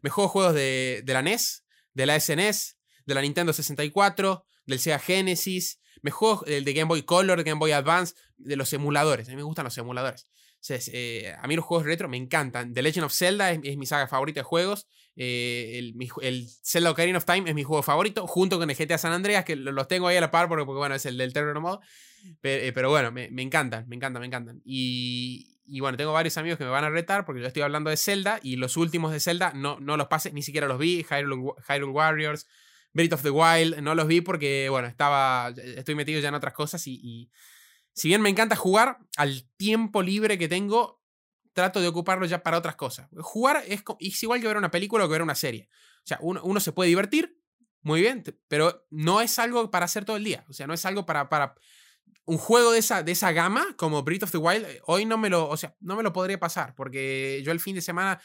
[0.00, 4.78] me juego juegos de, de la NES, de la SNES, de la Nintendo 64, del
[4.78, 9.28] Sega Genesis, me juego el de Game Boy Color, Game Boy Advance, de los emuladores.
[9.28, 10.26] A mí me gustan los emuladores.
[10.92, 12.72] Eh, a mí los juegos retro me encantan.
[12.74, 14.86] The Legend of Zelda es, mi saga favorita de juegos.
[15.16, 19.12] Eh, el, Zelda Ocarina of Time es mi juego favorito, junto con el GTA San
[19.12, 21.84] Andreas, que los tengo ahí a la par porque, bueno, es el del Terror Mode.
[22.42, 24.60] Eh, pero, bueno, me, encantan, me encantan, me encantan.
[24.64, 27.96] Y, bueno, tengo varios amigos que me van a retar porque yo estoy hablando de
[27.96, 31.04] Zelda y los últimos de Zelda no, no los pasé, ni siquiera los vi.
[31.08, 32.46] Hyrule, Warriors,
[32.92, 36.54] Breath of the Wild, no los vi porque, bueno, estaba, estoy metido ya en otras
[36.54, 37.30] cosas y
[37.98, 41.02] si bien me encanta jugar, al tiempo libre que tengo,
[41.52, 43.08] trato de ocuparlo ya para otras cosas.
[43.18, 43.82] Jugar es,
[44.22, 45.68] igual que ver una película o que ver una serie.
[45.72, 47.42] O sea, uno, se puede divertir,
[47.82, 50.44] muy bien, pero no es algo para hacer todo el día.
[50.48, 51.56] O sea, no es algo para, para
[52.24, 54.64] un juego de esa, de esa gama como Breath of the Wild.
[54.64, 57.58] Eh, hoy no me lo, o sea, no me lo podría pasar porque yo el
[57.58, 58.20] fin de semana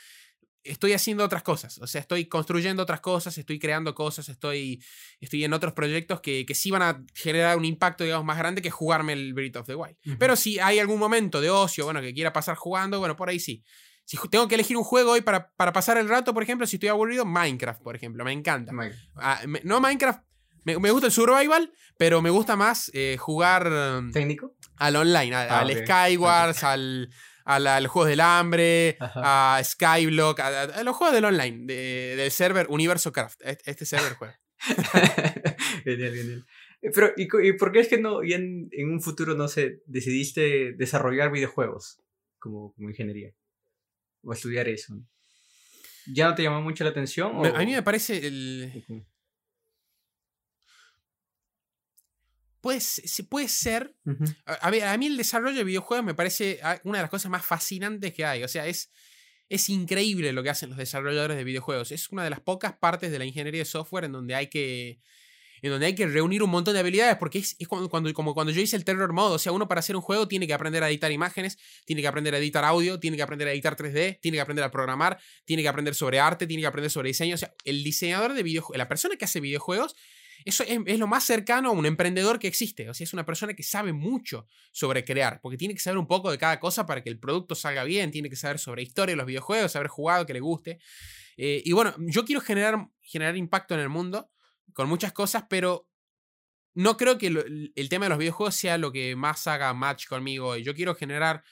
[0.64, 4.84] estoy haciendo otras cosas, o sea, estoy construyendo otras cosas, estoy creando cosas, estoy,
[5.20, 8.62] estoy en otros proyectos que, que sí van a generar un impacto, digamos, más grande
[8.62, 9.98] que jugarme el Breath of the Wild.
[10.18, 13.40] Pero si hay algún momento de ocio, bueno, que quiera pasar jugando, bueno, por ahí
[13.40, 13.64] sí.
[14.06, 16.76] Si tengo que elegir un juego hoy para, para pasar el rato, por ejemplo, si
[16.76, 18.74] estoy aburrido, Minecraft, por ejemplo, me encanta.
[19.16, 20.22] Ah, no Minecraft,
[20.66, 23.68] me, gusta el survival, pero me gusta más eh, jugar...
[23.68, 24.56] Um, ¿Técnico?
[24.78, 27.10] Al online, al, ah, Skywars, al
[27.46, 33.12] a, los juegos del hambre, a Skyblock, a, los juegos del online, del server Universo
[33.12, 33.42] Craft.
[33.66, 34.40] Este, server juega.
[35.84, 36.46] genial, genial.
[36.82, 40.74] Eh, pero, ¿y, por qué es que no, y en, un futuro, no sé, decidiste
[40.74, 42.00] desarrollar videojuegos
[42.40, 43.34] como, como ingeniería?
[44.22, 44.96] O estudiar eso.
[46.08, 47.46] ¿Ya no te llamó mucho la atención?
[47.46, 49.06] A mí me parece el...
[52.64, 53.94] Pues, puede ser.
[54.46, 57.46] a, a, mí el desarrollo de videojuegos me parece ah, una de las cosas más
[57.46, 58.42] fascinantes que hay.
[58.42, 58.90] O sea, es,
[59.50, 61.92] es increíble lo que hacen los desarrolladores de videojuegos.
[61.92, 65.02] Es una de las pocas partes de la ingeniería de software en donde hay que.
[65.62, 68.54] En donde hay que reunir un montón de habilidades, porque es, cuando, cuando, como cuando
[68.54, 69.36] yo hice el Terror Mode.
[69.36, 72.08] O sea, uno para hacer un juego tiene que aprender a editar imágenes, tiene que
[72.08, 75.20] aprender a editar audio, tiene que aprender a editar 3D, tiene que aprender a programar,
[75.44, 77.36] tiene que aprender sobre arte, tiene que aprender sobre diseño.
[77.36, 79.96] O sea, el diseñador de videojuegos, la persona que hace videojuegos,
[80.46, 82.90] eso es, lo más cercano a un emprendedor que existe.
[82.90, 86.08] O sea, es una persona que sabe mucho sobre crear, porque tiene que saber un
[86.08, 89.16] poco de cada cosa para que el producto salga bien, tiene que saber sobre historia
[89.16, 90.80] los videojuegos, saber jugado, que le guste.
[91.38, 94.30] Eh, y bueno, yo quiero generar, generar impacto en el mundo
[94.74, 95.88] con muchas cosas, pero
[96.74, 100.58] no creo que el tema de los videojuegos sea lo que más haga match conmigo.
[100.58, 101.44] Yo quiero generar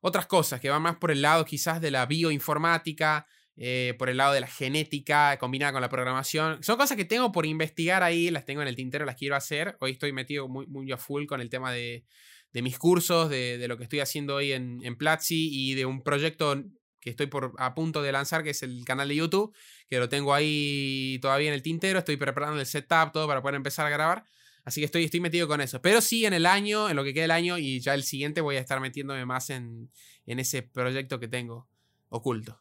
[0.00, 4.16] otras cosas que van más por el lado quizás de la bioinformática, eh, por el
[4.16, 6.62] lado de la genética combinada con la programación.
[6.62, 9.76] Son cosas que tengo por investigar ahí, las tengo en el tintero, las quiero hacer.
[9.80, 12.04] Hoy estoy metido muy, muy a full con el tema de,
[12.52, 15.86] de mis cursos, de, de, lo que estoy haciendo hoy en, en Platzi y de
[15.86, 16.62] un proyecto
[17.00, 19.54] que estoy por, a punto de lanzar, que es el canal de YouTube,
[19.90, 23.56] que lo tengo ahí todavía en el tintero, estoy preparando el setup, todo para poder
[23.56, 24.24] empezar a grabar.
[24.64, 25.82] Así que estoy, estoy metido con eso.
[25.82, 28.40] Pero sí, en el año, en lo que queda el año y ya el siguiente
[28.40, 29.90] voy a estar metiéndome más en,
[30.26, 31.68] en ese proyecto que tengo
[32.08, 32.60] oculto.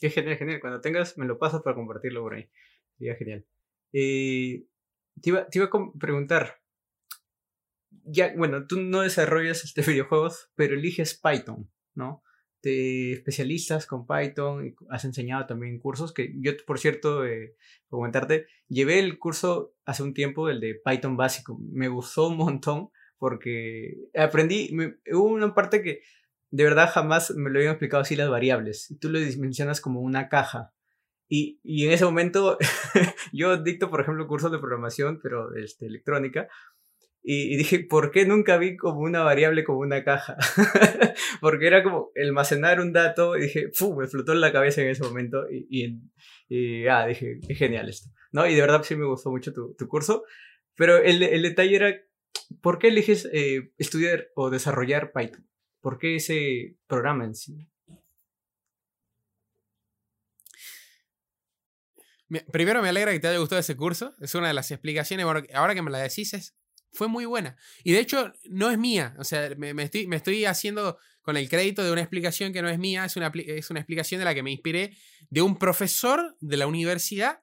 [0.00, 0.60] Qué genial, genial.
[0.60, 2.48] Cuando tengas, me lo pasas para compartirlo por ahí.
[2.98, 3.44] Sería genial.
[3.92, 4.66] Eh,
[5.20, 6.60] te, iba, a preguntar.
[8.04, 12.22] Ya, bueno, tú no desarrollas este videojuegos, pero eliges Python, ¿no?
[12.60, 17.56] Te especialistas con Python, has enseñado también cursos que yo, por cierto, eh,
[17.88, 21.58] comentarte, llevé el curso hace un tiempo, el de Python básico.
[21.60, 24.74] Me gustó un montón porque aprendí,
[25.12, 26.02] hubo una parte que
[26.54, 28.96] de verdad jamás me lo habían explicado así las variables.
[29.00, 30.72] Tú lo dimensionas como una caja.
[31.28, 32.58] Y, y en ese momento
[33.32, 36.46] yo dicto, por ejemplo, cursos de programación, pero este, electrónica.
[37.24, 40.36] Y, dije, ¿por qué nunca vi como una variable como una caja?
[41.40, 43.96] Porque era como almacenar un dato y dije, ¡fu!
[43.96, 45.98] Me flotó en la cabeza en ese momento y, y,
[46.48, 48.10] y ah, dije, qué genial esto.
[48.30, 48.46] ¿No?
[48.46, 50.22] Y de verdad sí me gustó mucho tu, tu curso.
[50.76, 51.96] Pero el, el, detalle era,
[52.60, 55.48] ¿por qué eliges eh, estudiar o desarrollar Python?
[55.84, 57.68] ¿Por qué ese programa en sí?
[62.50, 64.14] Primero me alegra que te haya gustado ese curso.
[64.18, 65.26] Es una de las explicaciones.
[65.52, 66.54] ahora que me la decís,
[66.90, 67.58] fue muy buena.
[67.82, 69.14] Y de hecho, no es mía.
[69.18, 72.78] O sea, me, estoy, estoy haciendo con el crédito de una explicación que no es
[72.78, 73.04] mía.
[73.04, 74.96] Es una, es una explicación de la que me inspiré
[75.28, 77.42] de un profesor de la universidad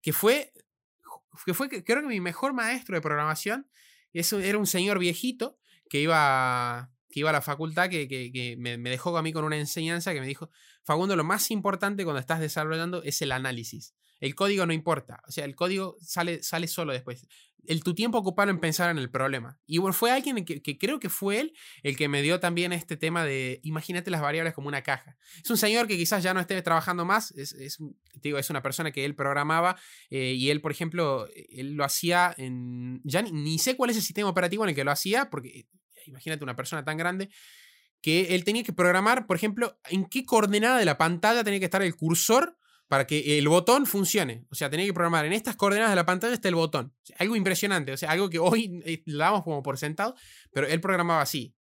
[0.00, 0.54] que fue,
[1.44, 3.68] que fue creo que mi mejor maestro de programación.
[4.14, 5.58] Eso era un señor viejito
[5.90, 9.56] que iba, que iba a la facultad, que, me, me, dejó a mí con una
[9.56, 10.50] enseñanza que me dijo,
[10.82, 13.94] Fagundo, lo más importante cuando estás desarrollando es el análisis.
[14.22, 15.20] El código no importa.
[15.26, 17.26] O sea, el código sale, sale solo después.
[17.64, 19.60] El, tu tiempo ocupado en pensar en el problema.
[19.66, 21.52] Y bueno, fue alguien que, creo que fue él
[21.82, 25.16] el que me dio también este tema de imagínate las variables como una caja.
[25.42, 27.32] Es un señor que quizás ya no esté trabajando más.
[27.32, 27.78] Es,
[28.20, 29.76] digo, es una persona que él programaba
[30.08, 33.00] eh, y él, por ejemplo, él lo hacía en...
[33.02, 35.66] Ya ni, sé cuál es el sistema operativo en el que lo hacía, porque
[36.06, 37.28] imagínate una persona tan grande
[38.00, 41.66] que él tenía que programar, por ejemplo, en qué coordenada de la pantalla tenía que
[41.66, 44.44] estar el cursor para que el botón funcione.
[44.50, 46.92] O sea, tenía que programar en estas coordenadas de la pantalla está el botón.
[47.18, 50.14] algo impresionante, o sea, algo que hoy eh, lo damos como por sentado,
[50.52, 51.54] pero él programaba así.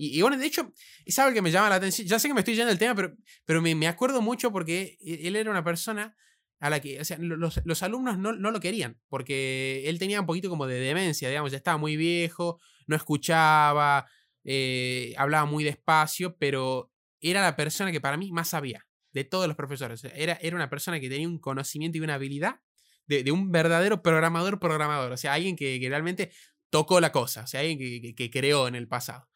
[0.00, 0.72] Y, bueno, de hecho,
[1.04, 2.06] es algo que me llama la atención.
[2.06, 5.26] Ya sé que me estoy yendo del tema, pero, pero me, acuerdo mucho porque e,
[5.26, 6.16] él era una persona
[6.60, 10.26] a la que, o sea, los, alumnos no, no, lo querían, porque él tenía un
[10.26, 14.08] poquito como de demencia, digamos, ya estaba muy viejo, no escuchaba,
[14.44, 16.90] eh, hablaba muy despacio, pero
[17.20, 20.02] era la persona que para mí más sabía de todos los profesores.
[20.14, 22.60] Era, era una persona que tenía un conocimiento y una habilidad
[23.06, 25.12] de, un verdadero programador programador.
[25.12, 26.30] O sea, alguien que, realmente
[26.70, 27.42] tocó la cosa.
[27.42, 27.78] O sea, alguien
[28.14, 29.28] que, creó en el pasado.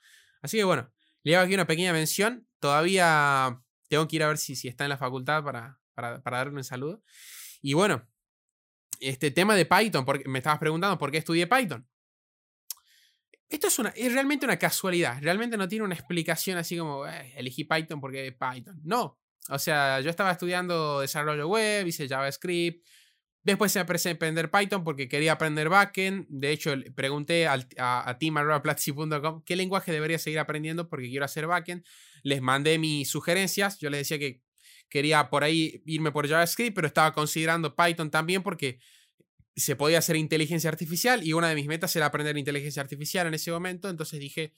[0.43, 0.93] Así que bueno,
[1.23, 2.47] le hago aquí una pequeña mención.
[2.59, 6.55] Todavía tengo que ir a ver si, si está en la facultad para, para, darle
[6.55, 7.03] un saludo.
[7.61, 8.09] Y bueno,
[9.01, 11.88] este tema de Python, porque me estabas preguntando por qué estudié Python.
[13.49, 15.18] Esto es, una, es realmente una casualidad.
[15.20, 18.80] Realmente no tiene una explicación así como eh, elegí Python porque Python.
[18.82, 19.20] No.
[19.51, 22.86] O sea, yo estaba estudiando desarrollo web, hice JavaScript.
[23.43, 26.26] Después empecé a aprender Python porque quería aprender backend.
[26.28, 31.84] De hecho, pregunté a, a, team.platzi.com qué lenguaje debería seguir aprendiendo porque quiero hacer backend.
[32.22, 33.80] Les mandé mis sugerencias.
[33.80, 34.43] Yo les decía que
[34.93, 38.78] quería por ahí irme por JavaScript, pero estaba considerando Python también porque
[39.57, 43.32] se podía hacer inteligencia artificial y una de mis metas era aprender inteligencia artificial en
[43.32, 43.88] ese momento.
[43.88, 44.53] Entonces dije,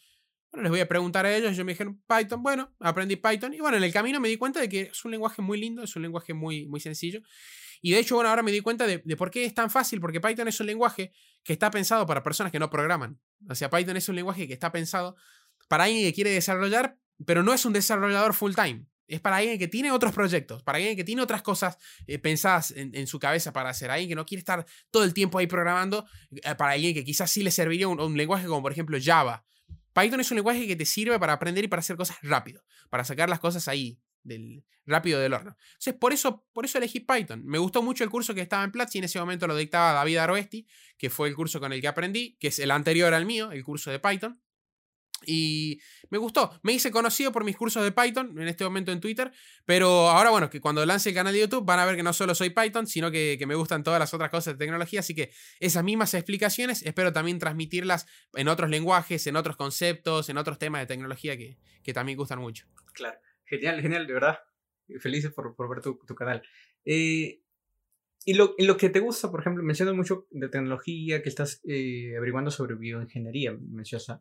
[0.50, 1.56] bueno, les voy a preguntar a ellos.
[1.56, 2.42] Yo me dijeron Python.
[2.42, 3.54] Bueno, aprendí Python.
[3.54, 5.84] Y bueno, en el camino me di cuenta de que es un lenguaje muy lindo,
[5.84, 7.20] es un lenguaje muy, muy sencillo.
[7.80, 10.20] Y de hecho, bueno, ahora me di cuenta de, por qué es tan fácil, porque
[10.20, 11.12] Python es un lenguaje
[11.44, 13.20] que está pensado para personas que no programan.
[13.48, 15.14] O sea, Python es un lenguaje que está pensado
[15.68, 18.86] para alguien que quiere desarrollar, pero no es un desarrollador full time.
[19.06, 22.72] Es para alguien que tiene otros proyectos, para alguien que tiene otras cosas eh, pensadas
[22.76, 26.06] en, su cabeza para hacer, alguien que no quiere estar todo el tiempo ahí programando,
[26.30, 29.44] eh, para alguien que quizás sí le serviría un lenguaje como por ejemplo Java,
[29.94, 33.04] Python es un lenguaje que te sirve para aprender y para hacer cosas rápido, para
[33.04, 35.56] sacar las cosas ahí, del, rápido del horno.
[35.68, 37.44] Entonces, por eso, por eso elegí Python.
[37.44, 40.16] Me gustó mucho el curso que estaba en Platzi, en ese momento lo dictaba David
[40.16, 40.66] Aroesti,
[40.98, 43.62] que fue el curso con el que aprendí, que es el anterior al mío, el
[43.62, 44.40] curso de Python.
[45.26, 46.58] Y me gustó.
[46.62, 49.32] Me hice conocido por mis cursos de Python en este momento en Twitter.
[49.64, 52.12] Pero ahora, bueno, que cuando lance el canal de YouTube van a ver que no
[52.12, 55.00] solo soy Python, sino que, me gustan todas las otras cosas de tecnología.
[55.00, 60.38] Así que esas mismas explicaciones espero también transmitirlas en otros lenguajes, en otros conceptos, en
[60.38, 61.58] otros temas de tecnología que,
[61.92, 62.66] también gustan mucho.
[62.92, 63.18] Claro.
[63.44, 64.38] Genial, genial, de verdad.
[65.00, 66.42] Felices por, ver tu, tu canal.
[66.84, 67.43] Eh,
[68.24, 72.14] y lo, lo, que te gusta, por ejemplo, mencionas mucho de tecnología, que estás eh,
[72.16, 73.56] averiguando sobre bioingeniería,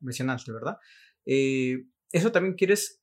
[0.02, 0.78] mencionaste, ¿verdad?
[1.26, 3.02] Eh, ¿Eso también quieres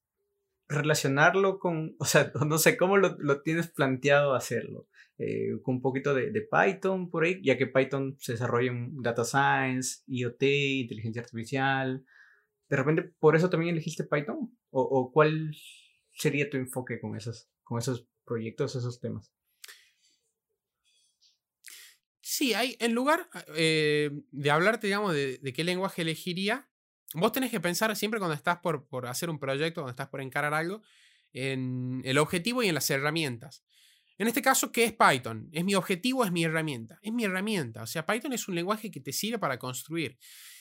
[0.68, 4.88] relacionarlo con, o sea, no sé, cómo lo, lo tienes planteado hacerlo?
[5.18, 9.02] Eh, con un poquito de, de, Python por ahí, ya que Python se desarrolla en
[9.02, 12.04] Data Science, IoT, inteligencia artificial.
[12.70, 14.56] ¿De repente por eso también elegiste Python?
[14.70, 15.54] ¿O, o cuál
[16.14, 19.30] sería tu enfoque con esos, con esos proyectos, esos temas?
[22.30, 26.68] Sí, hay, en lugar eh, de hablarte, digamos, de, qué lenguaje elegiría,
[27.14, 30.20] vos tenés que pensar siempre cuando estás por, por hacer un proyecto, cuando estás por
[30.20, 30.80] encarar algo,
[31.32, 33.64] en el objetivo y en las herramientas.
[34.16, 35.48] En este caso, ¿qué es Python?
[35.50, 37.00] ¿Es mi objetivo es mi herramienta?
[37.02, 37.82] Es mi herramienta.
[37.82, 40.16] O sea, Python es un lenguaje que te sirve para construir.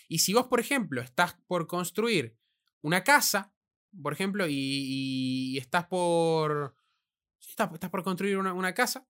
[0.07, 2.35] Y si vos, por ejemplo, estás por construir
[2.81, 3.53] una casa,
[4.01, 6.75] por ejemplo, y, estás por.
[7.39, 9.07] Estás por construir una, una, casa,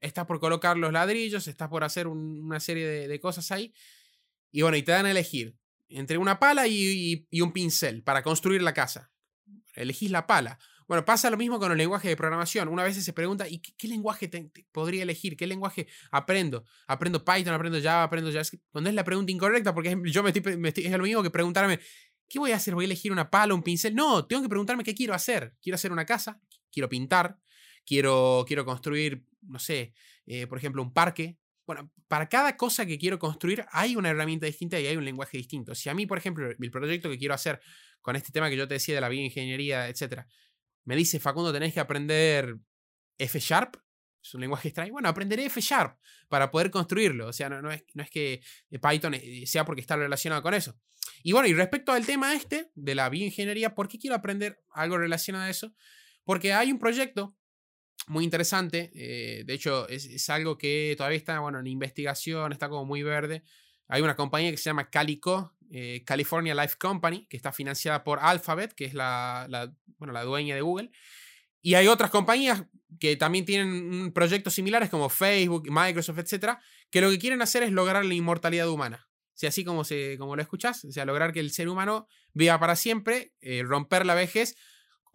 [0.00, 3.72] estás por colocar los ladrillos, estás por hacer una serie de, cosas ahí.
[4.50, 5.56] Y bueno, y te dan a elegir
[5.88, 9.10] entre una pala y, un pincel para construir la casa.
[9.74, 10.58] Elegís la pala.
[10.86, 12.68] Bueno, pasa lo mismo con el lenguaje de programación.
[12.68, 14.30] Una vez se pregunta, ¿y qué, lenguaje
[14.72, 15.36] podría elegir?
[15.36, 16.64] ¿Qué lenguaje aprendo?
[16.86, 17.52] ¿Aprendo Python?
[17.52, 18.04] ¿Aprendo Java?
[18.04, 18.64] ¿Aprendo JavaScript?
[18.70, 21.78] Cuando es la pregunta incorrecta, porque yo me estoy, es lo mismo que preguntarme,
[22.26, 22.74] ¿qué voy a hacer?
[22.74, 23.94] ¿Voy a elegir una pala, un pincel?
[23.94, 25.54] No, tengo que preguntarme qué quiero hacer.
[25.60, 26.40] ¿Quiero hacer una casa?
[26.70, 27.38] ¿Quiero pintar?
[27.88, 29.94] quiero, quiero construir, no sé,
[30.26, 34.46] eh, por ejemplo, un parque bueno, para cada cosa que quiero construir hay una herramienta
[34.46, 35.74] distinta y hay un lenguaje distinto.
[35.74, 37.60] Si a mí, por ejemplo, el proyecto que quiero hacer
[38.00, 40.26] con este tema que yo te decía de la bioingeniería, etcétera,
[40.84, 42.56] me dice, Facundo, tenés que aprender
[43.18, 43.76] F Sharp,
[44.22, 44.92] es un lenguaje extraño.
[44.92, 47.28] Bueno, aprenderé F Sharp para poder construirlo.
[47.28, 50.80] O sea, no, es, no es que Python eh, sea porque está relacionado con eso.
[51.22, 54.96] Y bueno, y respecto al tema este de la bioingeniería, ¿por qué quiero aprender algo
[54.96, 55.74] relacionado a eso?
[56.24, 57.36] Porque hay un proyecto
[58.08, 62.84] muy interesante, eh, de hecho es, algo que todavía está bueno, en investigación, está como
[62.84, 63.42] muy verde.
[63.88, 68.18] Hay una compañía que se llama Calico, eh, California Life Company, que está financiada por
[68.20, 69.46] Alphabet, que es la,
[69.98, 70.90] bueno, la dueña de Google.
[71.62, 72.64] Y hay otras compañías
[73.00, 77.72] que también tienen proyectos similares como Facebook, Microsoft, etcétera, que lo que quieren hacer es
[77.72, 79.08] lograr la inmortalidad humana.
[79.40, 82.74] O así como, se, como lo escuchas, sea, lograr que el ser humano viva para
[82.74, 84.56] siempre, eh, romper la vejez,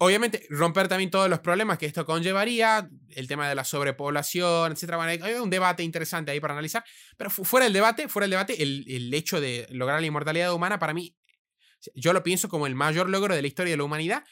[0.04, 5.02] obviamente romper también todos los problemas que esto conllevaría, el tema de la sobrepoblación, etcétera.
[5.04, 6.84] hay un debate interesante ahí para analizar,
[7.18, 10.80] pero fuera del debate, fuera del debate, el, el hecho de lograr la inmortalidad humana
[10.80, 11.16] para mí,
[11.96, 14.24] yo lo pienso como el mayor logro de la historia de la humanidad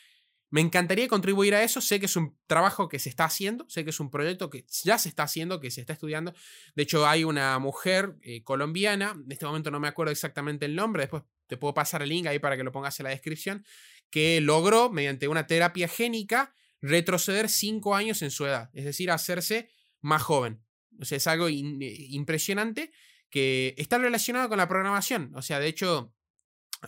[0.51, 1.81] me encantaría contribuir a eso.
[1.81, 4.65] Sé que es un trabajo que se está haciendo, sé que es un proyecto que
[4.83, 6.33] ya se está haciendo, que se está estudiando.
[6.75, 10.75] De hecho, hay una mujer eh, colombiana, en este momento no me acuerdo exactamente el
[10.75, 13.65] nombre, después te puedo pasar el link ahí para que lo pongas en la descripción,
[14.11, 19.69] que logró, mediante una terapia génica, retroceder cinco años en su edad, es decir, hacerse
[20.01, 20.63] más joven.
[20.99, 22.91] O sea, es algo eh, impresionante
[23.29, 25.31] que está relacionado con la programación.
[25.35, 26.13] O sea, de hecho,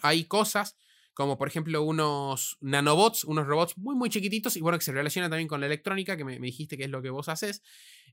[0.01, 0.75] hay cosas
[1.13, 5.29] como por ejemplo unos nanobots, unos robots muy muy chiquititos y bueno, que se relacionan
[5.29, 7.61] también con la electrónica, que me, dijiste que es lo que vos haces,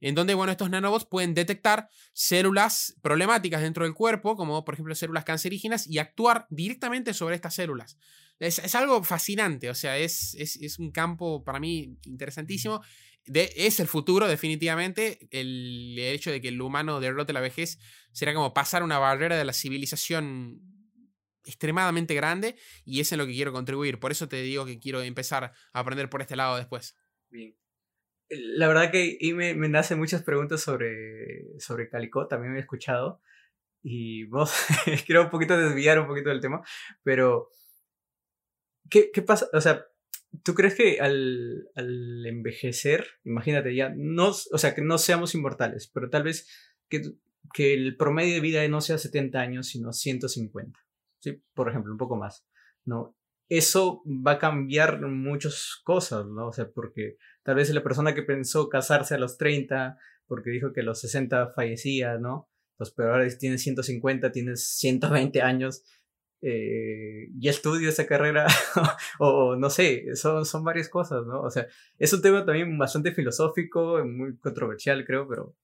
[0.01, 4.95] en donde bueno, estos nanobots pueden detectar células problemáticas dentro del cuerpo, como por ejemplo
[4.95, 7.99] células cancerígenas, y actuar directamente sobre estas células.
[8.41, 12.81] Es, algo fascinante, o sea, es, es, un campo para mí interesantísimo.
[13.27, 15.29] De, es el futuro, definitivamente.
[15.31, 17.79] El, el hecho de que el humano derrote la vejez
[18.13, 20.59] será como pasar una barrera de la civilización
[21.45, 24.01] extremadamente grande y es en lo que quiero contribuir.
[24.01, 26.97] Por eso te digo que quiero empezar a aprender por este lado después.
[27.29, 27.55] Bien.
[28.31, 32.63] La verdad que y me, me nacen muchas preguntas sobre, sobre Calico, también me he
[32.63, 33.21] escuchado.
[33.83, 34.55] Y vos,
[35.07, 36.63] quiero un poquito desviar un poquito del tema,
[37.03, 37.51] pero
[38.91, 39.49] ¿qué, pasa?
[39.53, 39.87] O sea,
[40.43, 45.91] ¿tú crees que al, al, envejecer, imagínate ya, no, o sea, que no seamos inmortales,
[45.93, 46.49] pero tal vez
[46.89, 47.03] que,
[47.55, 50.79] que el promedio de vida no sea 70 años, sino 150?
[51.21, 51.43] ¿sí?
[51.55, 52.47] Por ejemplo, un poco más,
[52.85, 53.17] ¿no?
[53.49, 56.49] Eso va a cambiar muchas cosas, ¿no?
[56.49, 60.73] O sea, porque tal vez la persona que pensó casarse a los 30, porque dijo
[60.73, 62.49] que a los 60 fallecía, ¿no?
[62.77, 65.83] Pues, pero ahora tienes 150, tienes 120 años,
[66.43, 68.47] eh, ya estudio esa carrera,
[69.19, 71.43] o, no sé, son, son varias cosas, ¿no?
[71.43, 71.67] O sea,
[71.99, 75.55] es un tema también bastante filosófico, muy controversial, creo, pero,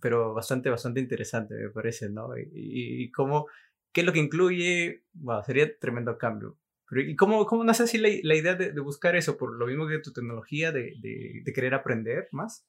[0.00, 2.36] pero bastante, bastante interesante, me parece, ¿no?
[2.38, 3.46] Y, y cómo
[3.92, 5.04] ¿Qué es lo que incluye?
[5.14, 6.56] Wow, sería tremendo cambio.
[6.92, 9.36] ¿Y cómo, cómo nace así la, la idea de, de, buscar eso?
[9.36, 12.66] ¿Por lo mismo que tu tecnología, de, de, de querer aprender más?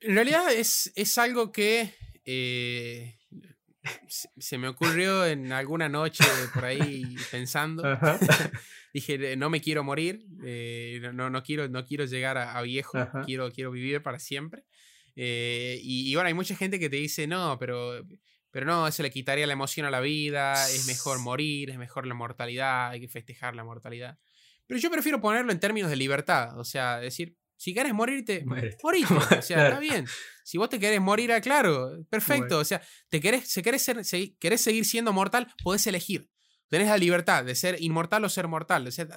[0.00, 1.92] En realidad es, es algo que
[2.30, 3.18] eh,
[4.06, 7.82] se, me ocurrió en alguna noche por ahí pensando.
[8.92, 13.50] Dije, no me quiero morir, eh, no, no, quiero, no quiero llegar a, viejo, quiero,
[13.50, 14.64] quiero vivir para siempre.
[15.16, 18.06] Eh, y, bueno, hay mucha gente que te dice, no, pero,
[18.50, 22.06] pero no, eso le quitaría la emoción a la vida, es mejor morir, es mejor
[22.06, 24.18] la mortalidad, hay que festejar la mortalidad.
[24.66, 28.78] Pero yo prefiero ponerlo en términos de libertad, o sea, decir, si quieres morirte, morite.
[29.38, 30.06] O sea, está bien.
[30.44, 32.60] Si vos te querés morir, ah, claro, perfecto.
[32.60, 34.02] O sea, te querés, si querés, ser,
[34.38, 36.30] querés seguir siendo mortal, podés elegir.
[36.68, 38.86] Tenés la libertad de ser inmortal o ser mortal.
[38.86, 39.08] O sea,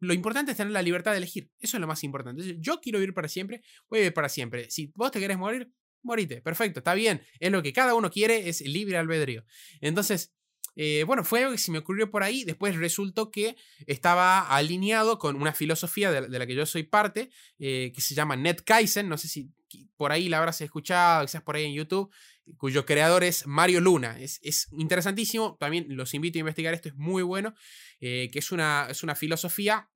[0.00, 1.50] lo importante es tener la libertad de elegir.
[1.58, 2.56] Eso es lo más importante.
[2.58, 4.70] yo quiero vivir para siempre, voy a vivir para siempre.
[4.70, 5.70] Si vos te querés morir,
[6.02, 6.40] morite.
[6.40, 7.20] Perfecto, está bien.
[7.38, 9.44] Es lo que cada uno quiere, es libre albedrío.
[9.82, 10.34] Entonces,
[10.76, 12.44] eh, bueno, fue algo que se me ocurrió por ahí.
[12.44, 13.56] Después resultó que
[13.86, 18.36] estaba alineado con una filosofía de, la que yo soy parte, eh, que se llama
[18.36, 19.08] Ned Kaizen.
[19.08, 19.50] No sé si
[19.96, 22.12] por ahí la habrás escuchado, quizás por ahí en YouTube,
[22.56, 24.18] cuyo creador es Mario Luna.
[24.18, 25.56] Es, es interesantísimo.
[25.58, 27.54] También los invito a investigar esto, es muy bueno.
[28.00, 29.88] Eh, que es una, es una filosofía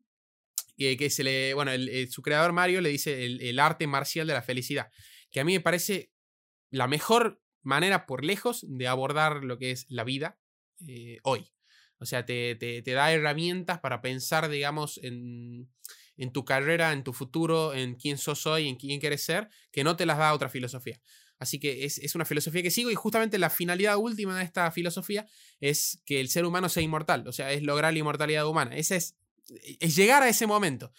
[0.77, 1.73] que se le, bueno,
[2.09, 4.93] su creador Mario le dice el, arte marcial de la felicidad,
[5.33, 6.13] que a mí me parece
[6.71, 10.39] la mejor manera por lejos de abordar lo que es la vida
[10.87, 11.51] eh, hoy.
[11.99, 15.69] O sea, te, te, da herramientas para pensar, digamos, en,
[16.17, 19.83] en, tu carrera, en tu futuro, en quién sos hoy, en quién quieres ser, que
[19.83, 21.01] no te las da otra filosofía.
[21.41, 24.71] Así que es, es, una filosofía que sigo y justamente la finalidad última de esta
[24.71, 25.27] filosofía
[25.61, 28.77] es que el ser humano sea inmortal, o sea, es lograr la inmortalidad humana.
[28.77, 29.17] Esa es
[29.81, 30.93] es llegar a ese momento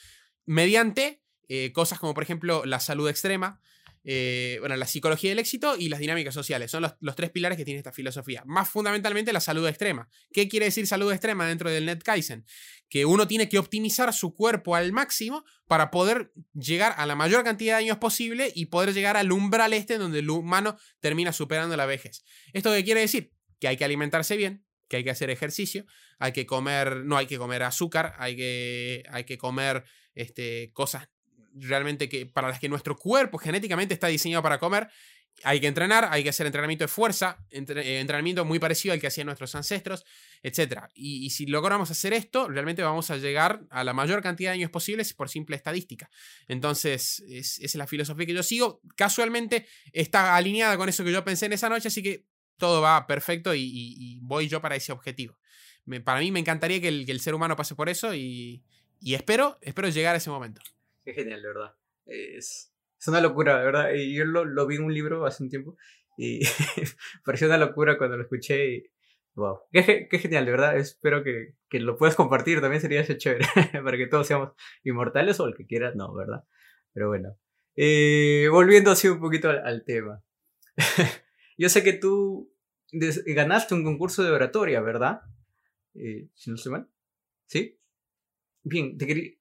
[0.45, 3.61] mediante eh, cosas como por ejemplo la salud extrema,
[4.03, 6.71] eh, bueno, la psicología del éxito y las dinámicas sociales.
[6.71, 8.43] Son los, tres pilares que tiene esta filosofía.
[8.45, 10.09] Más fundamentalmente la salud extrema.
[10.31, 12.45] ¿Qué quiere decir salud extrema dentro del Net Kaizen?
[12.89, 17.43] Que uno tiene que optimizar su cuerpo al máximo para poder llegar a la mayor
[17.43, 21.75] cantidad de años posible y poder llegar al umbral este donde el humano termina superando
[21.75, 22.23] la vejez.
[22.53, 23.33] ¿Esto qué quiere decir?
[23.59, 25.85] Que hay que alimentarse bien, que hay que hacer ejercicio,
[26.17, 29.83] hay que comer, no hay que comer azúcar, hay que, hay que comer
[30.15, 31.09] este, cosas
[31.55, 34.89] realmente que, para las que nuestro cuerpo genéticamente está diseñado para comer.
[35.43, 39.07] Hay que entrenar, hay que hacer entrenamiento de fuerza, eh, entrenamiento muy parecido al que
[39.07, 40.03] hacían nuestros ancestros,
[40.43, 40.83] etc.
[40.93, 44.71] Y, si logramos hacer esto, realmente vamos a llegar a la mayor cantidad de años
[44.71, 46.09] posibles por simple estadística.
[46.47, 48.81] Entonces, esa es la filosofía que yo sigo.
[48.97, 52.25] Casualmente está alineada con eso que yo pensé en esa noche, así que
[52.57, 55.39] todo va perfecto y, voy yo para ese objetivo.
[56.03, 58.61] para mí me encantaría que el, ser humano pase por eso y,
[58.99, 60.61] y espero, espero llegar a ese momento.
[61.09, 61.75] Qué genial, de verdad.
[62.05, 63.93] Es, es una locura, de verdad.
[63.95, 65.75] Y yo lo, lo, vi en un libro hace un tiempo
[66.17, 66.41] y
[67.25, 68.83] pareció una locura cuando lo escuché y
[69.33, 69.61] wow.
[69.71, 70.77] Qué, qué genial, de verdad.
[70.77, 73.43] Espero que, que, lo puedas compartir, también sería chévere,
[73.83, 74.51] para que todos seamos
[74.83, 76.43] inmortales o el que quieras, no, ¿verdad?
[76.93, 77.35] Pero bueno.
[77.75, 80.23] Eh, volviendo así un poquito al, tema.
[81.57, 82.53] yo sé que tú
[82.91, 85.21] ganaste un concurso de oratoria, ¿verdad?
[85.95, 86.87] Eh, si no estoy mal.
[87.47, 87.79] ¿Sí?
[88.61, 89.38] Bien, te quería,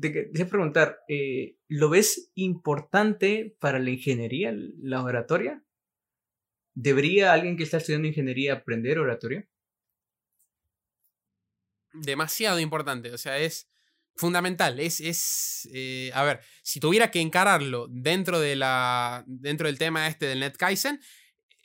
[0.00, 5.62] te, te, preguntar, eh, ¿lo ves importante para la ingeniería, la oratoria?
[6.74, 9.46] ¿Debería alguien que está estudiando ingeniería aprender oratoria?
[11.92, 13.68] Demasiado importante, o sea, es
[14.16, 14.78] fundamental.
[14.78, 20.06] Es, es eh, a ver, si tuviera que encararlo dentro, de la, dentro del tema
[20.06, 21.00] este del NetKaizen,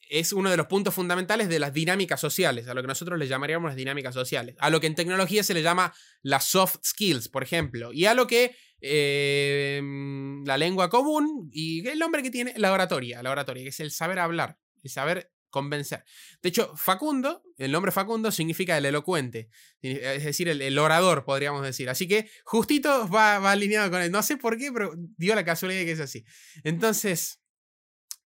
[0.09, 3.27] es uno de los puntos fundamentales de las dinámicas sociales, a lo que nosotros le
[3.27, 7.29] llamaríamos las dinámicas sociales, a lo que en tecnología se le llama las soft skills,
[7.29, 12.53] por ejemplo, y a lo que em, la lengua común y el nombre que tiene
[12.57, 16.03] la oratoria, la oratoria, que es el saber hablar, el saber convencer.
[16.41, 19.49] De hecho, Facundo, el nombre Facundo significa el elocuente,
[19.81, 21.89] es decir, el, orador, podríamos decir.
[21.89, 24.11] Así que justito va, va alineado con él.
[24.11, 26.25] No sé por qué, pero dio la casualidad de que es así.
[26.65, 27.39] Entonces,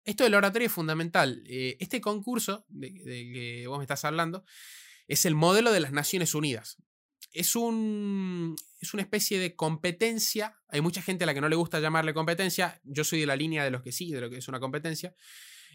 [0.09, 1.43] esto del oratorio es fundamental.
[1.47, 4.43] Eh, este concurso del de que vos me estás hablando
[5.07, 6.79] es el modelo de las Naciones Unidas.
[7.31, 10.57] Es, un, es una especie de competencia.
[10.69, 12.81] Hay mucha gente a la que no le gusta llamarle competencia.
[12.85, 15.15] Yo soy de la línea de los que sí, de lo que es una competencia.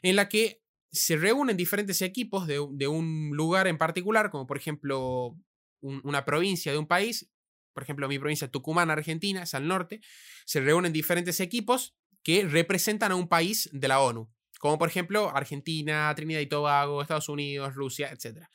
[0.02, 5.38] En la que se reúnen diferentes equipos de, un lugar en particular, como por ejemplo
[5.82, 7.30] una provincia de un país.
[7.72, 10.02] Por ejemplo, mi provincia Tucumán, Argentina, es al norte.
[10.46, 15.30] Se reúnen diferentes equipos que representan a un país de la ONU, como por ejemplo
[15.36, 18.48] Argentina, Trinidad y Tobago, Estados Unidos, Rusia, etc.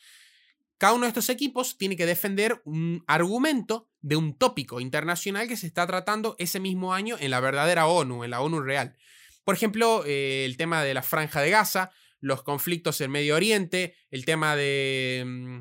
[0.79, 5.57] Cada uno de estos equipos tiene que defender un argumento de un tópico internacional que
[5.57, 8.97] se está tratando ese mismo año en la verdadera ONU, en la ONU real.
[9.45, 11.91] Por ejemplo, eh, el tema de la franja de Gaza,
[12.21, 15.59] los conflictos en Medio Oriente, el tema de, mm,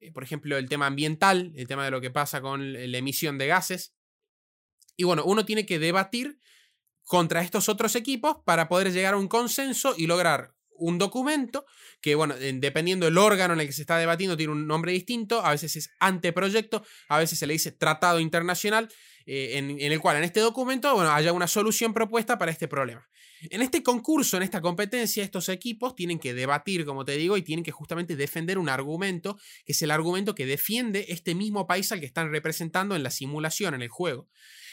[0.00, 3.38] eh, por ejemplo, el tema ambiental, el tema de lo que pasa con la emisión
[3.38, 3.94] de gases.
[4.96, 6.38] Y bueno, uno tiene que debatir
[7.10, 11.66] contra estos otros equipos para poder llegar a un consenso y lograr un documento
[12.00, 15.44] que, bueno, dependiendo del órgano en el que se está debatiendo, tiene un nombre distinto,
[15.44, 18.88] a veces es anteproyecto, a veces se le dice tratado internacional,
[19.32, 23.08] eh, en, el cual en este documento, bueno, haya una solución propuesta para este problema.
[23.42, 27.42] En este concurso, en esta competencia, estos equipos tienen que debatir, como te digo, y
[27.42, 31.92] tienen que justamente defender un argumento, que es el argumento que defiende este mismo país
[31.92, 34.28] al que están representando en la simulación, en el juego.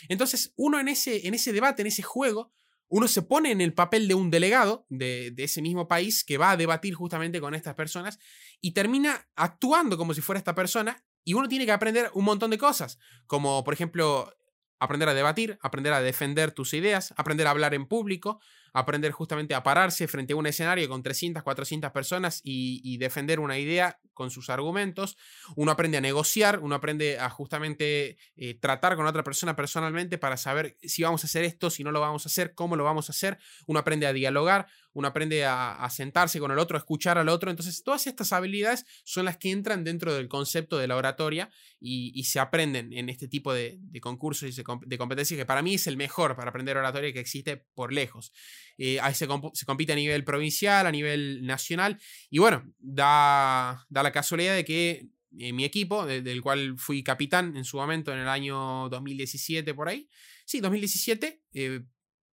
[0.09, 2.51] Entonces, uno en ese, en ese debate, en ese juego,
[2.87, 6.39] uno se pone en el papel de un delegado de, de, ese mismo país que
[6.39, 8.17] va a debatir justamente con estas personas
[8.59, 12.49] y termina actuando como si fuera esta persona y uno tiene que aprender un montón
[12.49, 12.97] de cosas,
[13.27, 14.33] como por ejemplo
[14.79, 18.39] aprender a debatir, aprender a defender tus ideas, aprender a hablar en público,
[18.79, 23.57] aprender justamente a pararse frente a un escenario con 300, 400 personas y, defender una
[23.57, 25.17] idea con sus argumentos.
[25.55, 30.35] Uno aprende a negociar, uno aprende a justamente eh, tratar con otra persona personalmente para
[30.35, 33.09] saber si vamos a hacer esto, si no lo vamos a hacer, cómo lo vamos
[33.09, 33.37] a hacer.
[33.67, 37.51] Uno aprende a dialogar, uno aprende a, sentarse con el otro, a escuchar al otro.
[37.51, 42.23] Entonces, todas estas habilidades son las que entran dentro del concepto de la oratoria y,
[42.23, 45.97] se aprenden en este tipo de, concursos y de competencias que para mí es el
[45.97, 48.31] mejor para aprender oratoria que existe por lejos.
[48.77, 51.99] Eh, ahí se, compite a nivel provincial, a nivel nacional.
[52.29, 55.07] Y bueno, da, da la casualidad de que
[55.39, 59.89] eh, mi equipo, del cual fui capitán en su momento en el año 2017 por
[59.89, 60.09] ahí,
[60.45, 61.41] sí, 2017,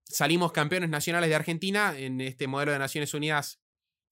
[0.03, 3.63] salimos campeones nacionales de Argentina en este modelo de Naciones Unidas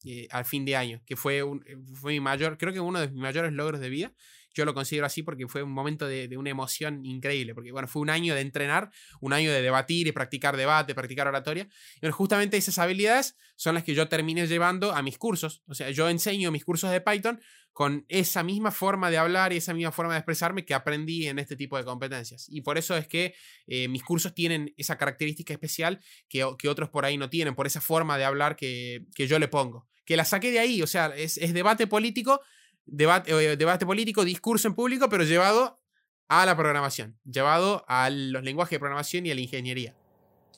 [0.04, 3.00] eh, al fin de año, que fue, un, eh, fue mi mayor, creo que uno
[3.00, 4.16] de mis mayores logros de vida
[4.54, 8.02] yo lo considero así porque fue un momento de, una emoción increíble, porque bueno, fue
[8.02, 8.90] un año de entrenar,
[9.20, 11.68] un año de debatir y practicar debate, practicar oratoria.
[12.02, 15.64] Y justamente esas habilidades son las que yo terminé llevando a mis cursos.
[15.68, 17.40] O sea, yo enseño mis cursos de Python
[17.74, 21.40] con esa misma forma de hablar y esa misma forma de expresarme que aprendí en
[21.40, 22.48] este tipo de competencias.
[22.50, 23.34] Y por eso es que
[23.68, 27.68] eh, mis cursos tienen esa característica especial que, que, otros por ahí no tienen, por
[27.68, 29.88] esa forma de hablar que, que yo le pongo.
[30.06, 32.42] Que la saqué de ahí, o sea, es, es debate político,
[32.86, 35.82] debate, eh, debate político, discurso en público, pero llevado
[36.28, 39.96] a la programación, llevado a los lenguajes de programación y a la ingeniería.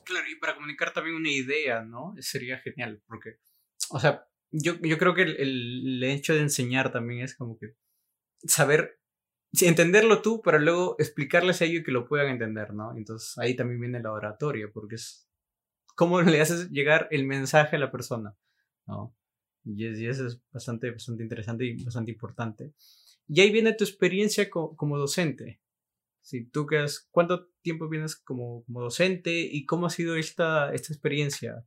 [0.03, 2.13] Claro, y para comunicar también una idea, ¿no?
[2.19, 3.37] Sería genial, porque,
[3.89, 7.75] o sea, yo, yo creo que el, el, hecho de enseñar también es como que
[8.43, 8.99] saber,
[9.61, 12.95] entenderlo tú, pero luego explicarles a ellos que lo puedan entender, ¿no?
[12.95, 15.27] Entonces ahí también viene la oratoria, porque es
[15.95, 18.35] cómo le haces llegar el mensaje a la persona,
[18.85, 19.15] ¿no?
[19.65, 22.73] Y, y eso es bastante, bastante interesante y bastante importante.
[23.27, 25.61] Y ahí viene tu experiencia co como docente.
[26.21, 30.93] Si tú quedas, ¿cuánto tiempo vienes como, como docente y cómo ha sido esta, esta
[30.93, 31.65] experiencia?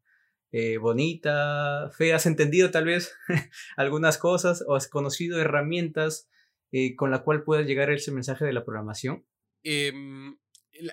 [0.53, 3.15] Eh, bonita, fe, has entendido tal vez
[3.77, 6.29] algunas cosas o has conocido herramientas
[6.73, 9.27] eh, con la cual puedas llegar ese mensaje de la programación?
[9.63, 10.39] Em,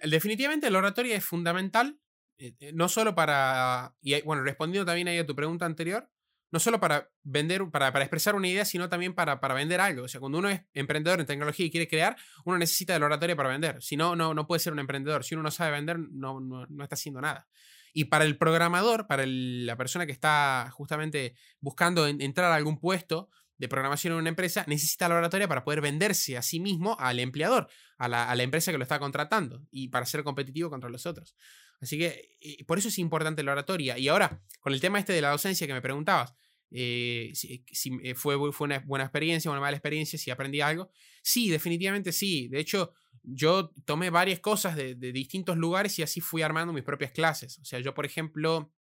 [0.03, 1.99] definitivamente la oratoria es fundamental,
[2.37, 6.09] eh, no solo para, y bueno, respondiendo también ahí a tu pregunta anterior,
[6.53, 10.03] no solo para vender, para, para expresar una idea, sino también para, para, vender algo.
[10.03, 13.07] O sea, cuando uno es emprendedor en tecnología y quiere crear, uno necesita de la
[13.07, 13.81] oratoria para vender.
[13.81, 15.23] Si no, no, puede ser un emprendedor.
[15.23, 17.47] Si uno no sabe vender, no, no, no está haciendo nada.
[17.91, 23.31] Y para el programador, para la persona que está justamente buscando entrar a algún puesto
[23.57, 27.19] de programación en una empresa, necesita la oratoria para poder venderse a sí mismo al
[27.19, 30.91] empleador, a la, a la empresa que lo está contratando y para ser competitivo contra
[30.91, 31.35] los otros.
[31.81, 33.97] Así que por eso es importante la oratoria.
[33.97, 36.33] Y ahora, con el tema este de la docencia que me preguntabas,
[36.75, 37.63] eh, si,
[38.03, 40.89] eh, fue, fue una buena experiencia, una mala experiencia, si aprendí algo.
[41.21, 42.47] Sí, definitivamente sí.
[42.47, 47.11] De hecho, yo tomé varias cosas de, distintos lugares y así fui armando mis propias
[47.11, 47.59] clases.
[47.59, 48.73] O sea, yo, por ejemplo,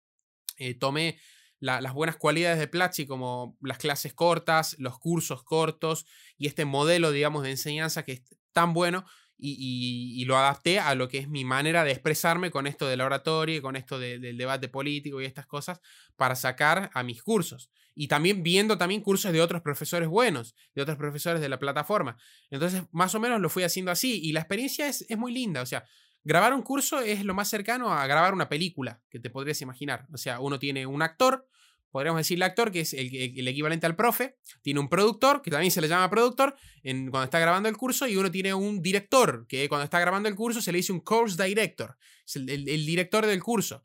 [0.57, 1.19] eh, tomé
[1.61, 7.13] las buenas cualidades de Platzi como las clases cortas, los cursos cortos y este modelo,
[7.13, 8.23] digamos, de enseñanza que es
[8.53, 9.05] tan bueno
[9.39, 13.05] y, lo adapté a lo que es mi manera de expresarme con esto de la
[13.05, 15.81] oratoria y con esto del debate político y estas cosas
[16.17, 17.71] para sacar a mis cursos.
[17.95, 22.17] Y también viendo también cursos de otros profesores buenos, de otros profesores de la plataforma.
[22.51, 25.61] Entonces, más o menos lo fui haciendo así y la experiencia es, es muy linda.
[25.61, 25.85] O sea,
[26.25, 30.07] grabar un curso es lo más cercano a grabar una película que te podrías imaginar.
[30.13, 31.47] O sea, uno tiene un actor,
[31.93, 35.81] podríamos decirle actor, que es el, equivalente al profe, tiene un productor, que también se
[35.81, 39.69] le llama productor, en, cuando está grabando el curso, y uno tiene un director, que
[39.69, 41.97] cuando está grabando el curso se le dice un course director,
[42.35, 43.83] el, el director del curso.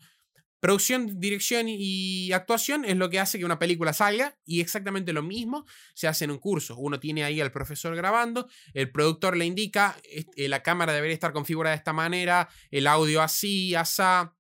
[0.59, 5.21] Producción, dirección y actuación es lo que hace que una película salga y exactamente lo
[5.21, 6.75] mismo se hace en un curso.
[6.77, 11.31] Uno tiene ahí al profesor grabando, el productor le indica, eh, la cámara debería estar
[11.31, 14.35] configurada de esta manera, el audio así, asá,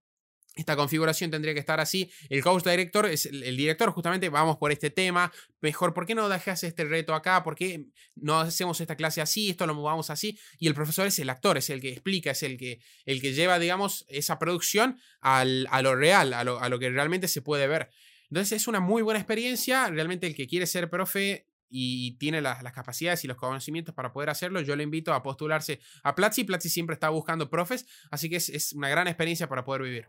[0.57, 2.11] esta configuración tendría que estar así.
[2.29, 5.31] El host director es el, director, justamente vamos por este tema.
[5.61, 7.43] Mejor, ¿por qué no dejas este reto acá?
[7.43, 7.85] ¿Por qué
[8.15, 9.49] no hacemos esta clase así?
[9.49, 10.37] Esto lo movamos así.
[10.59, 13.33] Y el profesor es el actor, es el que explica, es el que, el que
[13.33, 17.41] lleva, digamos, esa producción al, a lo real, a lo, a lo que realmente se
[17.41, 17.89] puede ver.
[18.29, 19.89] Entonces es una muy buena experiencia.
[19.89, 24.11] Realmente el que quiere ser profe y tiene las, las, capacidades y los conocimientos para
[24.11, 26.43] poder hacerlo, yo le invito a postularse a Platzi.
[26.43, 30.07] Platzi siempre está buscando profes, así que es una gran experiencia para poder vivir.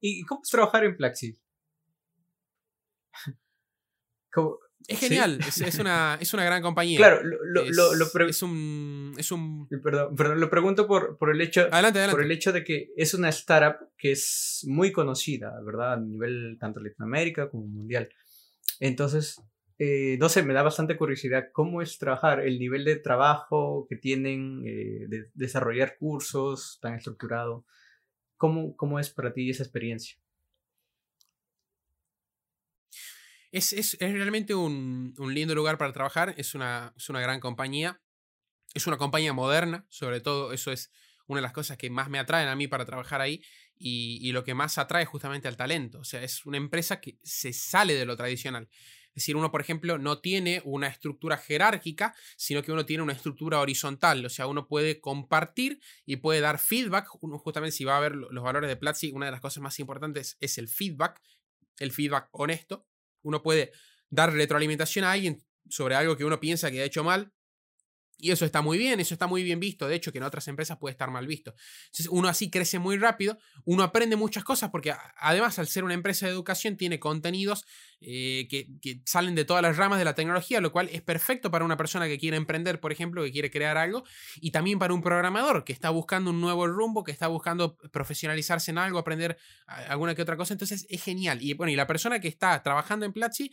[0.00, 1.38] ¿Y cómo es trabajar en Plaxi?
[4.86, 6.96] Es genial, es, una, es una gran compañía.
[6.96, 9.68] Claro, lo, es, lo, es, un, es un...
[9.82, 12.12] Perdón, perdón, lo pregunto por, por, el hecho, adelante, adelante.
[12.12, 15.92] por el hecho de que es una startup que es muy conocida, ¿verdad?
[15.94, 18.08] A nivel tanto Latinoamérica como mundial.
[18.80, 19.42] Entonces,
[19.78, 23.96] eh, no sé, me da bastante curiosidad cómo es trabajar, el nivel de trabajo que
[23.96, 27.66] tienen, eh, de desarrollar cursos tan estructurado.
[28.38, 30.16] ¿Cómo, cómo es para ti esa experiencia?
[33.50, 37.40] Es, es, es realmente un, un, lindo lugar para trabajar, es una, es una gran
[37.40, 38.00] compañía,
[38.74, 40.92] es una compañía moderna, sobre todo eso es
[41.26, 43.42] una de las cosas que más me atraen a mí para trabajar ahí
[43.76, 46.00] y, y, lo que más atrae justamente al talento.
[46.00, 48.68] O sea, es una empresa que se sale de lo tradicional.
[49.18, 53.60] Decir, uno, por ejemplo, no tiene una estructura jerárquica, sino que uno tiene una estructura
[53.60, 54.24] horizontal.
[54.24, 57.06] O sea, uno puede compartir y puede dar feedback.
[57.08, 60.36] Justamente, si va a ver los valores de Platzi, una de las cosas más importantes
[60.40, 61.20] es el feedback,
[61.78, 62.86] el feedback honesto.
[63.22, 63.72] Uno puede
[64.08, 67.32] dar retroalimentación a alguien sobre algo que uno piensa que ha hecho mal
[68.20, 69.86] Y eso está muy bien, eso está muy bien visto.
[69.86, 71.54] De hecho, que en otras empresas puede estar mal visto.
[71.86, 75.94] Entonces, uno así crece muy rápido, uno aprende muchas cosas porque además al ser una
[75.94, 77.64] empresa de educación tiene contenidos
[78.00, 81.64] eh, que, salen de todas las ramas de la tecnología, lo cual es perfecto para
[81.64, 84.02] una persona que quiere emprender, por ejemplo, que quiere crear algo,
[84.40, 88.72] y también para un programador que está buscando un nuevo rumbo, que está buscando profesionalizarse
[88.72, 90.54] en algo, aprender alguna que otra cosa.
[90.54, 91.40] Entonces, es genial.
[91.40, 93.52] Y bueno, y la persona que está trabajando en Platzi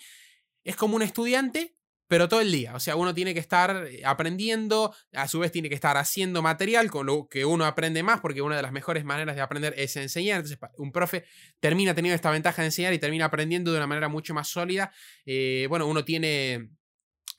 [0.64, 1.76] es como un estudiante
[2.08, 2.76] pero todo el día.
[2.76, 6.42] O sea, uno tiene que estar eh, aprendiendo, a su vez tiene que estar haciendo
[6.42, 9.74] material con lo que uno aprende más, porque una de las mejores maneras de aprender
[9.78, 10.38] es enseñar.
[10.38, 11.26] Entonces, un profe
[11.60, 14.92] termina teniendo esta ventaja de enseñar y termina aprendiendo de una manera mucho más sólida.
[15.26, 16.70] Eh, bueno, uno tiene,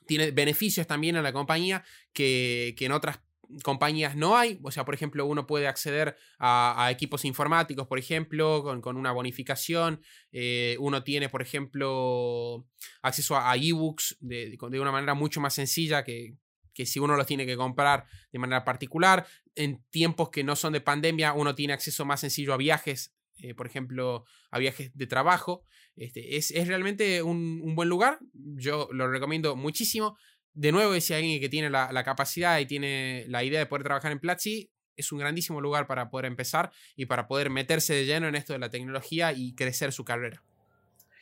[0.06, 3.20] tiene beneficios también en la compañía que, que en otras
[3.62, 4.58] compañías no hay.
[4.62, 10.00] O sea, por ejemplo, uno puede acceder a, equipos informáticos, por ejemplo, con, una bonificación.
[10.32, 12.66] Eh, uno tiene, por ejemplo,
[13.02, 16.36] acceso a, ebooks de, de, una manera mucho más sencilla que,
[16.74, 19.26] que si uno los tiene que comprar de manera particular.
[19.54, 23.14] En tiempos que no son de pandemia, uno tiene acceso más sencillo a viajes.
[23.38, 25.64] Eh, por ejemplo, a viajes de trabajo.
[25.94, 28.18] Este, es, es, realmente un, un buen lugar.
[28.32, 30.16] Yo lo recomiendo muchísimo
[30.56, 34.10] de nuevo, si alguien que tiene la, capacidad y tiene la idea de poder trabajar
[34.10, 38.26] en Platzi, es un grandísimo lugar para poder empezar y para poder meterse de lleno
[38.26, 40.42] en esto de la tecnología y crecer su carrera.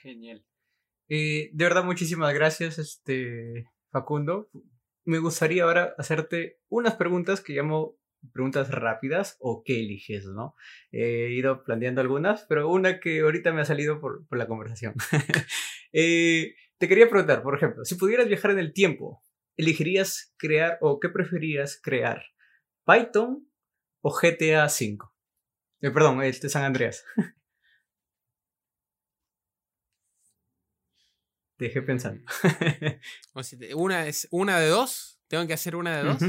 [0.00, 0.44] Genial.
[1.08, 4.48] Eh, de verdad, muchísimas gracias, este, Facundo.
[5.04, 7.96] Me gustaría ahora hacerte unas preguntas que llamo
[8.32, 10.54] preguntas rápidas o qué eliges, ¿no?
[10.92, 14.94] He ido planteando algunas, pero una que ahorita me ha salido por, la conversación.
[15.96, 19.22] Eh, te quería preguntar, por ejemplo, si pudieras viajar en el tiempo,
[19.56, 22.22] ¿elegirías crear o qué preferirías crear?
[22.84, 23.48] ¿Python
[24.02, 24.98] o GTA V?
[25.80, 27.04] Eh, perdón, este San Andreas.
[31.58, 32.24] Dejé pensando.
[33.74, 35.20] una es una de dos.
[35.28, 36.20] Tengo que hacer una de dos.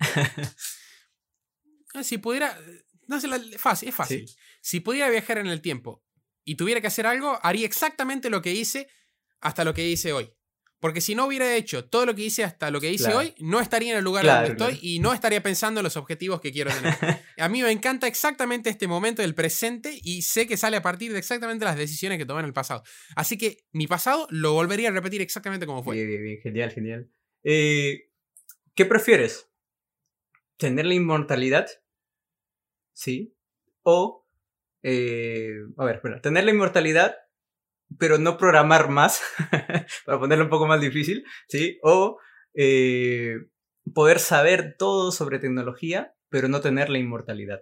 [2.02, 2.58] si pudiera.
[3.06, 3.28] No sé,
[3.58, 4.28] fácil, es fácil.
[4.60, 6.02] Si pudiera viajar en el tiempo
[6.44, 8.88] y tuviera que hacer algo, haría exactamente lo que hice
[9.40, 10.32] hasta lo que hice hoy.
[10.82, 13.60] Porque si no hubiera hecho todo lo que hice hasta lo que hice hoy, no
[13.60, 16.72] estaría en el lugar donde estoy y no estaría pensando en los objetivos que quiero
[16.72, 16.92] tener.
[17.38, 21.12] a mí me encanta exactamente este momento del presente y sé que sale a partir
[21.12, 22.82] de exactamente las decisiones que tomé en el pasado.
[23.14, 25.94] Así que mi pasado lo volvería a repetir exactamente como fue.
[25.94, 26.40] Bien, bien, bien.
[26.42, 27.10] genial, genial.
[27.44, 28.10] Eh,
[28.74, 29.48] ¿Qué prefieres?
[30.56, 31.68] ¿Tener la inmortalidad?
[32.92, 33.36] ¿Sí?
[33.82, 34.21] ¿O
[34.82, 37.16] eh, a ver, bueno, tener la inmortalidad,
[37.98, 39.22] pero no programar más,
[40.06, 41.78] para ponerlo un poco más difícil, ¿sí?
[41.82, 42.18] O
[42.54, 43.36] eh,
[43.94, 47.60] poder saber todo sobre tecnología, pero no tener la inmortalidad.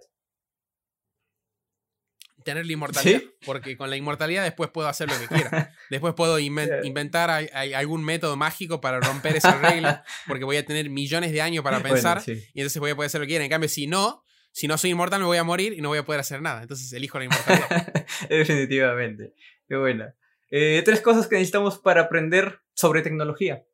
[2.43, 5.75] Tener la inmortalidad, porque con la inmortalidad después puedo hacer lo que quiera.
[5.91, 11.33] Después puedo inventar algún método mágico para romper esa regla, porque voy a tener millones
[11.33, 13.43] de años para pensar y entonces voy a poder hacer lo que quiera.
[13.43, 15.99] En cambio, si no, si no soy inmortal me voy a morir y no voy
[15.99, 16.61] a poder hacer nada.
[16.61, 17.93] Entonces elijo la inmortalidad.
[18.29, 19.33] Definitivamente.
[19.67, 20.15] Qué buena.
[20.49, 23.65] Eh, tres cosas que necesitamos para aprender sobre tecnología.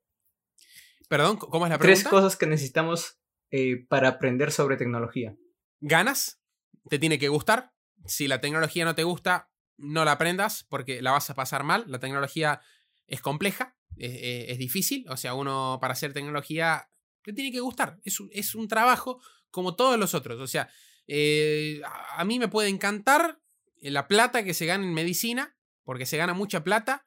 [1.09, 2.01] Perdón, ¿cómo es la pregunta?
[2.01, 3.19] Tres cosas que necesitamos
[3.49, 5.35] eh, para aprender sobre tecnología.
[5.79, 6.41] ¿Ganas?
[6.89, 7.71] ¿Te tiene que gustar?
[8.05, 11.85] Si la tecnología no te gusta, no la aprendas porque la vas a pasar mal.
[11.87, 12.61] La tecnología
[13.07, 15.05] es compleja, es, difícil.
[15.09, 16.89] O sea, uno para hacer tecnología
[17.23, 17.99] te tiene que gustar.
[18.03, 19.19] Es, es un trabajo
[19.51, 20.39] como todos los otros.
[20.39, 20.69] O sea,
[21.07, 21.81] eh,
[22.15, 23.39] a mí me puede encantar
[23.81, 27.05] eh, la plata que se gana en medicina, porque se gana mucha plata,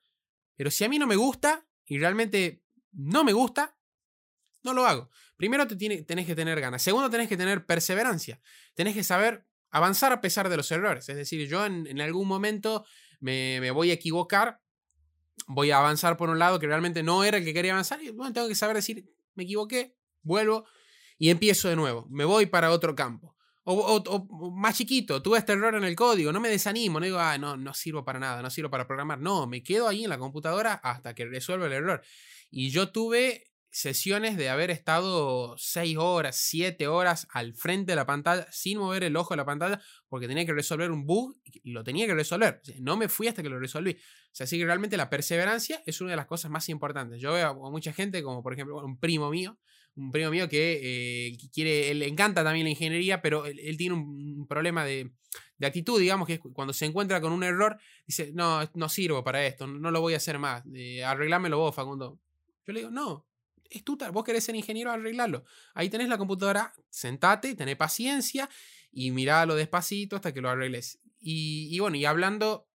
[0.56, 2.62] pero si a mí no me gusta y realmente
[2.92, 3.76] no me gusta,
[4.62, 5.10] no lo hago.
[5.36, 6.82] Primero te tenés que tener ganas.
[6.82, 8.40] Segundo, tenés que tener perseverancia.
[8.74, 11.08] Tenés que saber avanzar a pesar de los errores.
[11.08, 12.84] Es decir, yo en, algún momento
[13.20, 14.60] me, voy a equivocar,
[15.46, 18.14] voy a avanzar por un lado que realmente no era el que quería avanzar y
[18.32, 20.66] tengo que saber decir, me equivoqué, vuelvo,
[21.20, 23.36] y empiezo de nuevo, me voy para otro campo.
[23.62, 27.36] O, más chiquito, tuve este error en el código, no me desanimo, no digo, ah,
[27.36, 29.20] no, no sirvo para nada, no sirvo para programar.
[29.20, 32.02] No, me quedo ahí en la computadora hasta que resuelva el error.
[32.50, 38.06] Y yo tuve sesiones de haber estado 6 horas, 7 horas al frente de la
[38.06, 41.70] pantalla sin mover el ojo de la pantalla porque tenía que resolver un bug y
[41.70, 42.62] lo tenía que resolver.
[42.80, 43.92] no me fui hasta que lo resolví.
[43.92, 47.20] O sea, así que realmente la perseverancia es una de las cosas más importantes.
[47.20, 49.58] Yo veo a mucha gente, como por ejemplo un primo mío,
[49.96, 54.46] un primo mío que eh, quiere, le encanta también la ingeniería, pero él, tiene un,
[54.48, 55.12] problema de,
[55.62, 59.66] actitud, digamos, que cuando se encuentra con un error, dice, no, no sirvo para esto,
[59.66, 62.18] no lo voy a hacer más, eh, arreglámelo vos, Facundo.
[62.66, 63.26] Yo le digo, no,
[63.68, 65.44] es tú, vos querés ser ingeniero, arreglarlo.
[65.74, 68.48] Ahí tenés la computadora, sentate, tenés paciencia
[68.90, 70.98] y miralo despacito hasta que lo arregles.
[71.20, 72.68] Y, y bueno, y hablando,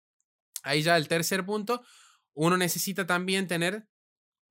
[0.64, 1.84] ahí ya el tercer punto,
[2.34, 3.88] uno necesita también tener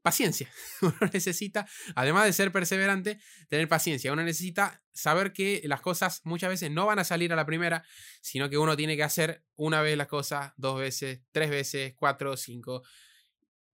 [0.03, 0.50] paciencia.
[0.82, 4.12] Uno necesita, además de ser perseverante, tener paciencia.
[4.12, 7.84] Uno necesita saber que las cosas muchas veces no van a salir a la primera,
[8.20, 12.36] sino que uno tiene que hacer una vez las cosas, dos veces, tres veces, cuatro,
[12.36, 12.82] cinco.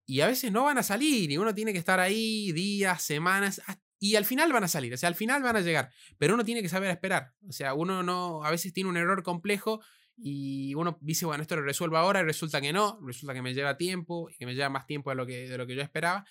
[0.05, 3.61] Y a veces no van a salir y uno tiene que estar ahí días, semanas,
[3.99, 6.43] y al final van a salir, o sea, al final van a llegar, pero uno
[6.43, 7.33] tiene que saber esperar.
[7.47, 9.81] O sea, uno no, a veces tiene un error complejo
[10.17, 13.53] y uno dice, bueno, esto lo resuelvo ahora y resulta que no, resulta que me
[13.53, 15.81] lleva tiempo y que me lleva más tiempo de lo que, de lo que yo
[15.81, 16.25] esperaba.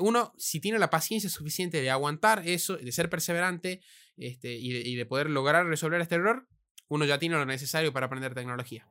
[0.00, 3.80] uno, si tiene la paciencia suficiente de aguantar eso, de ser perseverante
[4.16, 6.46] este, y, de, poder lograr resolver este error,
[6.88, 8.86] uno ya tiene lo necesario para aprender tecnología.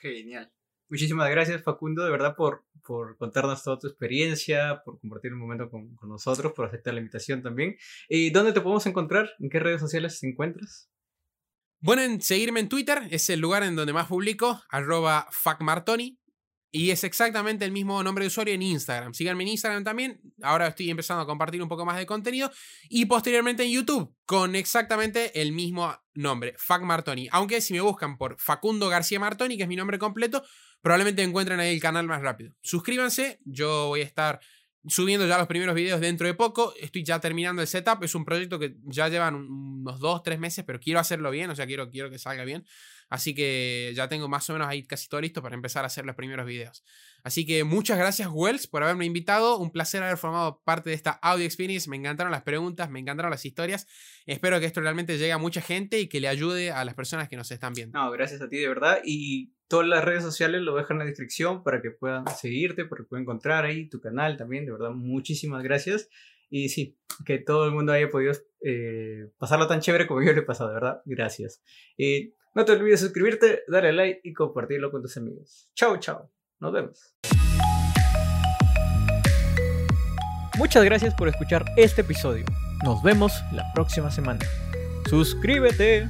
[0.00, 0.50] Genial.
[0.88, 5.70] Muchísimas gracias Facundo, de verdad, por, por contarnos toda tu experiencia, por compartir un momento
[5.70, 7.76] con, con nosotros, por aceptar la invitación también.
[8.08, 9.30] ¿Y dónde te podemos encontrar?
[9.38, 10.91] ¿En qué redes sociales te encuentras?
[11.84, 16.16] Bueno, seguirme en Twitter, es el lugar en donde más publico, arroba facmartoni.
[16.70, 19.12] Y es exactamente el mismo nombre de usuario en Instagram.
[19.12, 20.20] Síganme en Instagram también.
[20.42, 22.52] Ahora estoy empezando a compartir un poco más de contenido.
[22.88, 27.28] Y posteriormente en YouTube, con exactamente el mismo nombre, Facmartoni.
[27.32, 30.44] Aunque si me buscan por Facundo García Martoni, que es mi nombre completo,
[30.82, 32.54] probablemente encuentren ahí el canal más rápido.
[32.62, 34.40] Suscríbanse, yo voy a estar
[34.86, 36.74] subiendo ya los primeros videos dentro de poco.
[36.80, 38.02] Estoy ya terminando el setup.
[38.02, 41.56] Es un proyecto que ya llevan unos 2, 3 meses, pero quiero hacerlo bien, o
[41.56, 42.64] sea, quiero, quiero que salga bien.
[43.12, 46.06] Así que ya tengo más o menos ahí casi todo listo para empezar a hacer
[46.06, 46.82] los primeros videos.
[47.22, 49.58] Así que muchas gracias, Wells, por haberme invitado.
[49.58, 51.90] Un placer haber formado parte de esta audio experience.
[51.90, 53.86] Me encantaron las preguntas, me encantaron las historias.
[54.24, 57.28] Espero que esto realmente llegue a mucha gente y que le ayude a las personas
[57.28, 57.98] que nos están viendo.
[57.98, 59.00] No, gracias a ti, de verdad.
[59.04, 63.04] Y todas las redes sociales lo dejan en la descripción para que puedan seguirte, porque
[63.04, 64.64] pueden encontrar ahí tu canal también.
[64.64, 66.08] De verdad, muchísimas gracias.
[66.48, 66.96] Y sí,
[67.26, 68.32] que todo el mundo haya podido
[68.64, 71.02] eh, pasarlo tan chévere como yo le he pasado, de verdad.
[71.04, 71.62] Gracias.
[71.98, 75.70] Y no te olvides suscribirte, darle like y compartirlo con tus amigos.
[75.74, 76.30] Chao, chao.
[76.60, 77.16] Nos vemos.
[80.58, 82.44] Muchas gracias por escuchar este episodio.
[82.84, 84.40] Nos vemos la próxima semana.
[85.08, 86.08] Suscríbete.